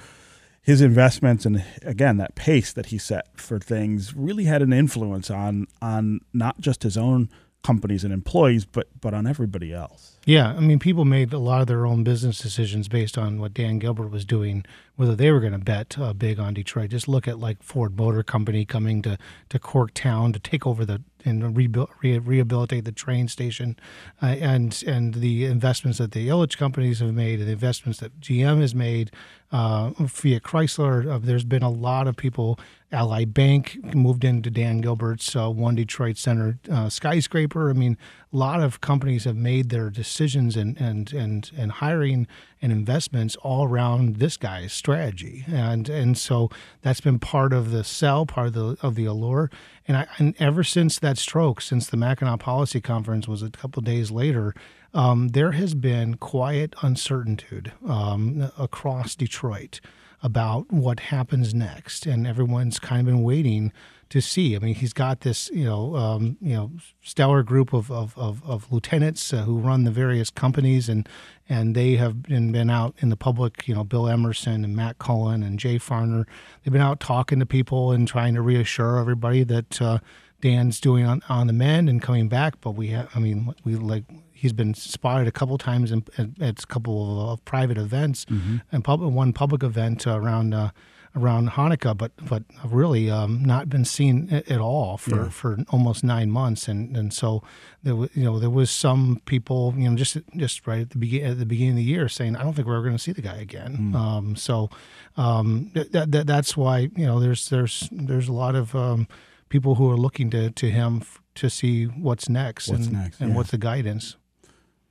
his 0.61 0.81
investments 0.81 1.45
and 1.45 1.63
again 1.81 2.17
that 2.17 2.35
pace 2.35 2.71
that 2.73 2.87
he 2.87 2.97
set 2.97 3.27
for 3.35 3.59
things 3.59 4.15
really 4.15 4.45
had 4.45 4.61
an 4.61 4.71
influence 4.71 5.29
on 5.29 5.67
on 5.81 6.19
not 6.33 6.59
just 6.59 6.83
his 6.83 6.97
own 6.97 7.29
companies 7.63 8.03
and 8.03 8.13
employees 8.13 8.65
but 8.65 8.87
but 8.99 9.13
on 9.13 9.27
everybody 9.27 9.73
else 9.73 10.11
Yeah, 10.25 10.49
I 10.49 10.59
mean, 10.59 10.77
people 10.77 11.03
made 11.03 11.33
a 11.33 11.39
lot 11.39 11.61
of 11.61 11.67
their 11.67 11.85
own 11.85 12.03
business 12.03 12.37
decisions 12.37 12.87
based 12.87 13.17
on 13.17 13.39
what 13.39 13.55
Dan 13.55 13.79
Gilbert 13.79 14.11
was 14.11 14.23
doing, 14.23 14.63
whether 14.95 15.15
they 15.15 15.31
were 15.31 15.39
going 15.39 15.51
to 15.53 15.57
bet 15.57 15.97
uh, 15.97 16.13
big 16.13 16.39
on 16.39 16.53
Detroit. 16.53 16.91
Just 16.91 17.07
look 17.07 17.27
at 17.27 17.39
like 17.39 17.63
Ford 17.63 17.97
Motor 17.97 18.21
Company 18.21 18.63
coming 18.63 19.01
to 19.01 19.17
to 19.49 19.57
Corktown 19.57 20.31
to 20.33 20.39
take 20.39 20.67
over 20.67 20.85
the 20.85 21.01
and 21.25 21.57
rebuild, 21.57 21.89
re- 22.03 22.19
rehabilitate 22.19 22.85
the 22.85 22.91
train 22.91 23.27
station, 23.29 23.75
uh, 24.21 24.27
and 24.27 24.83
and 24.85 25.15
the 25.15 25.45
investments 25.45 25.97
that 25.97 26.11
the 26.11 26.27
Ilitch 26.27 26.55
companies 26.55 26.99
have 26.99 27.13
made, 27.15 27.39
and 27.39 27.47
the 27.47 27.53
investments 27.53 27.99
that 27.99 28.19
GM 28.19 28.61
has 28.61 28.75
made, 28.75 29.09
uh, 29.51 29.89
Chrysler. 29.89 31.11
Uh, 31.11 31.17
there's 31.17 31.43
been 31.43 31.63
a 31.63 31.69
lot 31.69 32.07
of 32.07 32.15
people. 32.15 32.59
Ally 32.91 33.23
Bank 33.23 33.77
moved 33.95 34.25
into 34.25 34.49
Dan 34.49 34.81
Gilbert's 34.81 35.33
uh, 35.35 35.49
One 35.49 35.75
Detroit 35.75 36.17
Center 36.17 36.59
uh, 36.69 36.89
skyscraper. 36.89 37.69
I 37.69 37.73
mean, 37.73 37.97
a 38.33 38.37
lot 38.37 38.61
of 38.61 38.81
companies 38.81 39.23
have 39.23 39.37
made 39.37 39.69
their 39.69 39.89
decisions 39.89 40.57
and 40.57 40.79
and 40.79 41.13
and 41.13 41.51
and 41.57 41.71
hiring 41.71 42.27
and 42.61 42.71
investments 42.71 43.37
all 43.37 43.65
around 43.65 44.17
this 44.17 44.35
guy's 44.35 44.73
strategy, 44.73 45.45
and 45.47 45.87
and 45.87 46.17
so 46.17 46.49
that's 46.81 47.01
been 47.01 47.19
part 47.19 47.53
of 47.53 47.71
the 47.71 47.83
sell, 47.83 48.25
part 48.25 48.47
of 48.47 48.53
the 48.53 48.77
of 48.81 48.95
the 48.95 49.05
allure. 49.05 49.49
And 49.87 49.95
I 49.95 50.07
and 50.17 50.35
ever 50.39 50.63
since 50.63 50.99
that 50.99 51.17
stroke, 51.17 51.61
since 51.61 51.87
the 51.87 51.97
Mackinac 51.97 52.39
Policy 52.39 52.81
Conference 52.81 53.27
was 53.27 53.41
a 53.41 53.49
couple 53.49 53.81
days 53.81 54.11
later, 54.11 54.53
um, 54.93 55.29
there 55.29 55.53
has 55.53 55.75
been 55.75 56.15
quiet 56.15 56.75
uncertainty 56.81 57.71
um, 57.87 58.51
across 58.57 59.15
Detroit 59.15 59.79
about 60.23 60.71
what 60.71 60.99
happens 60.99 61.53
next, 61.53 62.05
and 62.05 62.27
everyone's 62.27 62.79
kind 62.79 63.01
of 63.01 63.05
been 63.07 63.23
waiting 63.23 63.71
to 64.09 64.21
see. 64.21 64.55
I 64.55 64.59
mean, 64.59 64.75
he's 64.75 64.91
got 64.91 65.21
this, 65.21 65.49
you 65.53 65.63
know, 65.63 65.95
um, 65.95 66.37
you 66.41 66.53
know, 66.53 66.71
stellar 67.01 67.43
group 67.43 67.73
of 67.73 67.89
of, 67.89 68.17
of, 68.17 68.43
of 68.45 68.71
lieutenants 68.71 69.33
uh, 69.33 69.43
who 69.43 69.57
run 69.57 69.85
the 69.85 69.91
various 69.91 70.29
companies, 70.29 70.89
and 70.89 71.07
and 71.47 71.75
they 71.75 71.95
have 71.95 72.23
been, 72.23 72.51
been 72.51 72.69
out 72.69 72.93
in 72.99 73.09
the 73.09 73.15
public. 73.15 73.67
You 73.67 73.75
know, 73.75 73.83
Bill 73.83 74.07
Emerson 74.07 74.65
and 74.65 74.75
Matt 74.75 74.99
Cullen 74.99 75.43
and 75.43 75.57
Jay 75.57 75.79
Farner. 75.79 76.25
They've 76.63 76.73
been 76.73 76.81
out 76.81 76.99
talking 76.99 77.39
to 77.39 77.45
people 77.45 77.91
and 77.91 78.07
trying 78.07 78.35
to 78.35 78.41
reassure 78.41 78.97
everybody 78.97 79.43
that 79.45 79.81
uh, 79.81 79.99
Dan's 80.41 80.79
doing 80.79 81.05
on, 81.05 81.21
on 81.29 81.47
the 81.47 81.53
mend 81.53 81.89
and 81.89 82.01
coming 82.01 82.27
back. 82.27 82.55
But 82.61 82.71
we 82.71 82.87
have, 82.87 83.09
I 83.15 83.19
mean, 83.19 83.53
we 83.63 83.75
like 83.75 84.03
he's 84.31 84.53
been 84.53 84.73
spotted 84.73 85.27
a 85.27 85.31
couple 85.31 85.57
times 85.57 85.91
in, 85.91 86.03
at, 86.17 86.29
at 86.41 86.63
a 86.63 86.67
couple 86.67 87.29
of, 87.29 87.45
private 87.45 87.77
events 87.77 88.25
and 88.71 88.83
public 88.83 89.13
one 89.13 89.33
public 89.33 89.63
event 89.63 90.07
uh, 90.07 90.19
around 90.19 90.53
uh, 90.53 90.71
around 91.15 91.49
Hanukkah, 91.51 91.95
but 91.97 92.11
but 92.27 92.43
really 92.65 93.09
um, 93.09 93.43
not 93.43 93.69
been 93.69 93.83
seen 93.85 94.29
at, 94.31 94.49
at 94.49 94.59
all 94.59 94.97
for, 94.97 95.29
for 95.29 95.57
almost 95.69 96.03
nine 96.03 96.31
months, 96.31 96.67
and 96.67 96.95
and 96.95 97.13
so 97.13 97.43
there 97.83 97.95
was 97.95 98.09
you 98.15 98.23
know 98.23 98.39
there 98.39 98.49
was 98.49 98.71
some 98.71 99.21
people 99.25 99.73
you 99.77 99.89
know 99.89 99.95
just 99.95 100.17
just 100.37 100.65
right 100.65 100.81
at 100.81 100.89
the 100.91 100.97
begin 100.97 101.25
at 101.29 101.39
the 101.39 101.45
beginning 101.45 101.73
of 101.73 101.77
the 101.77 101.83
year 101.83 102.07
saying 102.07 102.35
I 102.35 102.43
don't 102.43 102.53
think 102.53 102.67
we're 102.67 102.75
ever 102.75 102.85
going 102.85 102.95
to 102.97 103.03
see 103.03 103.11
the 103.11 103.21
guy 103.21 103.35
again. 103.35 103.93
Um, 103.95 104.35
so 104.35 104.69
um, 105.17 105.71
that, 105.73 106.11
that 106.11 106.27
that's 106.27 106.55
why 106.55 106.89
you 106.95 107.05
know 107.05 107.19
there's 107.19 107.49
there's 107.49 107.89
there's 107.91 108.27
a 108.29 108.33
lot 108.33 108.55
of 108.55 108.73
um, 108.75 109.07
people 109.51 109.75
who 109.75 109.91
are 109.91 109.97
looking 109.97 110.31
to 110.31 110.49
to 110.49 110.71
him 110.71 110.99
f- 111.01 111.21
to 111.35 111.49
see 111.49 111.85
what's 111.85 112.27
next 112.27 112.69
What's 112.69 112.87
and, 112.87 112.93
next, 112.93 113.21
and 113.21 113.29
yeah. 113.29 113.35
what's 113.35 113.51
the 113.51 113.57
guidance. 113.59 114.15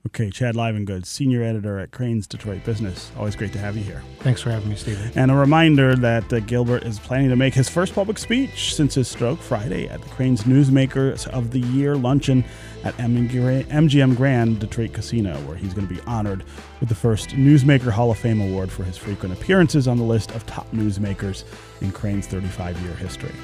Okay, 0.07 0.31
Chad 0.31 0.55
Livengood, 0.55 1.05
senior 1.05 1.42
editor 1.42 1.79
at 1.79 1.90
Crain's 1.90 2.27
Detroit 2.27 2.64
Business. 2.64 3.12
Always 3.18 3.37
great 3.37 3.53
to 3.53 3.59
have 3.59 3.77
you 3.77 3.83
here. 3.83 4.03
Thanks 4.20 4.40
for 4.40 4.51
having 4.51 4.70
me, 4.70 4.77
Stephen. 4.77 5.12
And 5.14 5.31
a 5.31 5.35
reminder 5.35 5.94
that 5.94 6.33
uh, 6.33 6.40
Gilbert 6.40 6.85
is 6.85 6.99
planning 6.99 7.29
to 7.29 7.37
make 7.37 7.53
his 7.53 7.68
first 7.68 7.94
public 7.94 8.16
speech 8.16 8.75
since 8.75 8.94
his 8.94 9.09
stroke 9.09 9.38
Friday 9.40 9.90
at 9.90 10.01
the 10.01 10.09
Crain's 10.09 10.44
Newsmakers 10.44 11.29
of 11.29 11.51
the 11.51 11.61
Year 11.61 11.96
luncheon 11.96 12.46
at 12.83 12.96
MGM 12.96 14.16
Grand 14.16 14.59
Detroit 14.59 14.94
Casino, 14.94 15.37
where 15.40 15.57
he's 15.57 15.75
going 15.75 15.87
to 15.87 15.94
be 15.94 16.01
honored 16.07 16.44
with 16.81 16.88
the 16.88 16.94
first 16.94 17.31
Newsmaker 17.31 17.90
Hall 17.90 18.11
of 18.11 18.18
Fame 18.18 18.40
award 18.40 18.73
for 18.73 18.85
his 18.85 18.96
frequent 18.96 19.35
appearances 19.35 19.87
on 19.87 19.99
the 19.99 20.05
list 20.05 20.31
of 20.31 20.46
top 20.46 20.70
newsmakers 20.73 21.44
in 21.83 21.92
Crain's 21.92 22.27
35 22.27 22.81
year 22.81 22.94
history. 22.94 23.35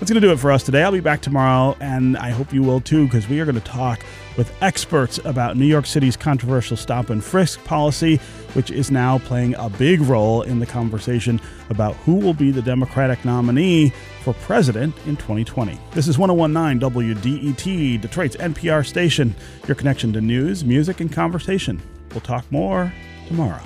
That's 0.00 0.10
going 0.10 0.20
to 0.20 0.28
do 0.28 0.32
it 0.32 0.38
for 0.38 0.50
us 0.50 0.64
today. 0.64 0.82
I'll 0.82 0.92
be 0.92 1.00
back 1.00 1.22
tomorrow, 1.22 1.76
and 1.80 2.16
I 2.18 2.30
hope 2.30 2.52
you 2.52 2.62
will 2.62 2.80
too, 2.80 3.04
because 3.06 3.28
we 3.28 3.40
are 3.40 3.44
going 3.44 3.54
to 3.54 3.60
talk 3.60 4.04
with 4.36 4.52
experts 4.60 5.18
about 5.24 5.56
New 5.56 5.64
York 5.64 5.86
City's 5.86 6.16
controversial 6.16 6.76
stop 6.76 7.10
and 7.10 7.22
frisk 7.22 7.62
policy, 7.64 8.16
which 8.54 8.70
is 8.70 8.90
now 8.90 9.18
playing 9.20 9.54
a 9.54 9.70
big 9.70 10.00
role 10.02 10.42
in 10.42 10.58
the 10.58 10.66
conversation 10.66 11.40
about 11.70 11.94
who 11.96 12.16
will 12.16 12.34
be 12.34 12.50
the 12.50 12.60
Democratic 12.60 13.24
nominee 13.24 13.92
for 14.22 14.34
president 14.34 14.94
in 15.06 15.16
2020. 15.16 15.78
This 15.92 16.08
is 16.08 16.18
1019 16.18 16.90
WDET, 16.90 18.00
Detroit's 18.00 18.36
NPR 18.36 18.84
station, 18.84 19.34
your 19.68 19.76
connection 19.76 20.12
to 20.12 20.20
news, 20.20 20.64
music, 20.64 21.00
and 21.00 21.10
conversation. 21.10 21.80
We'll 22.10 22.20
talk 22.20 22.44
more 22.50 22.92
tomorrow. 23.28 23.62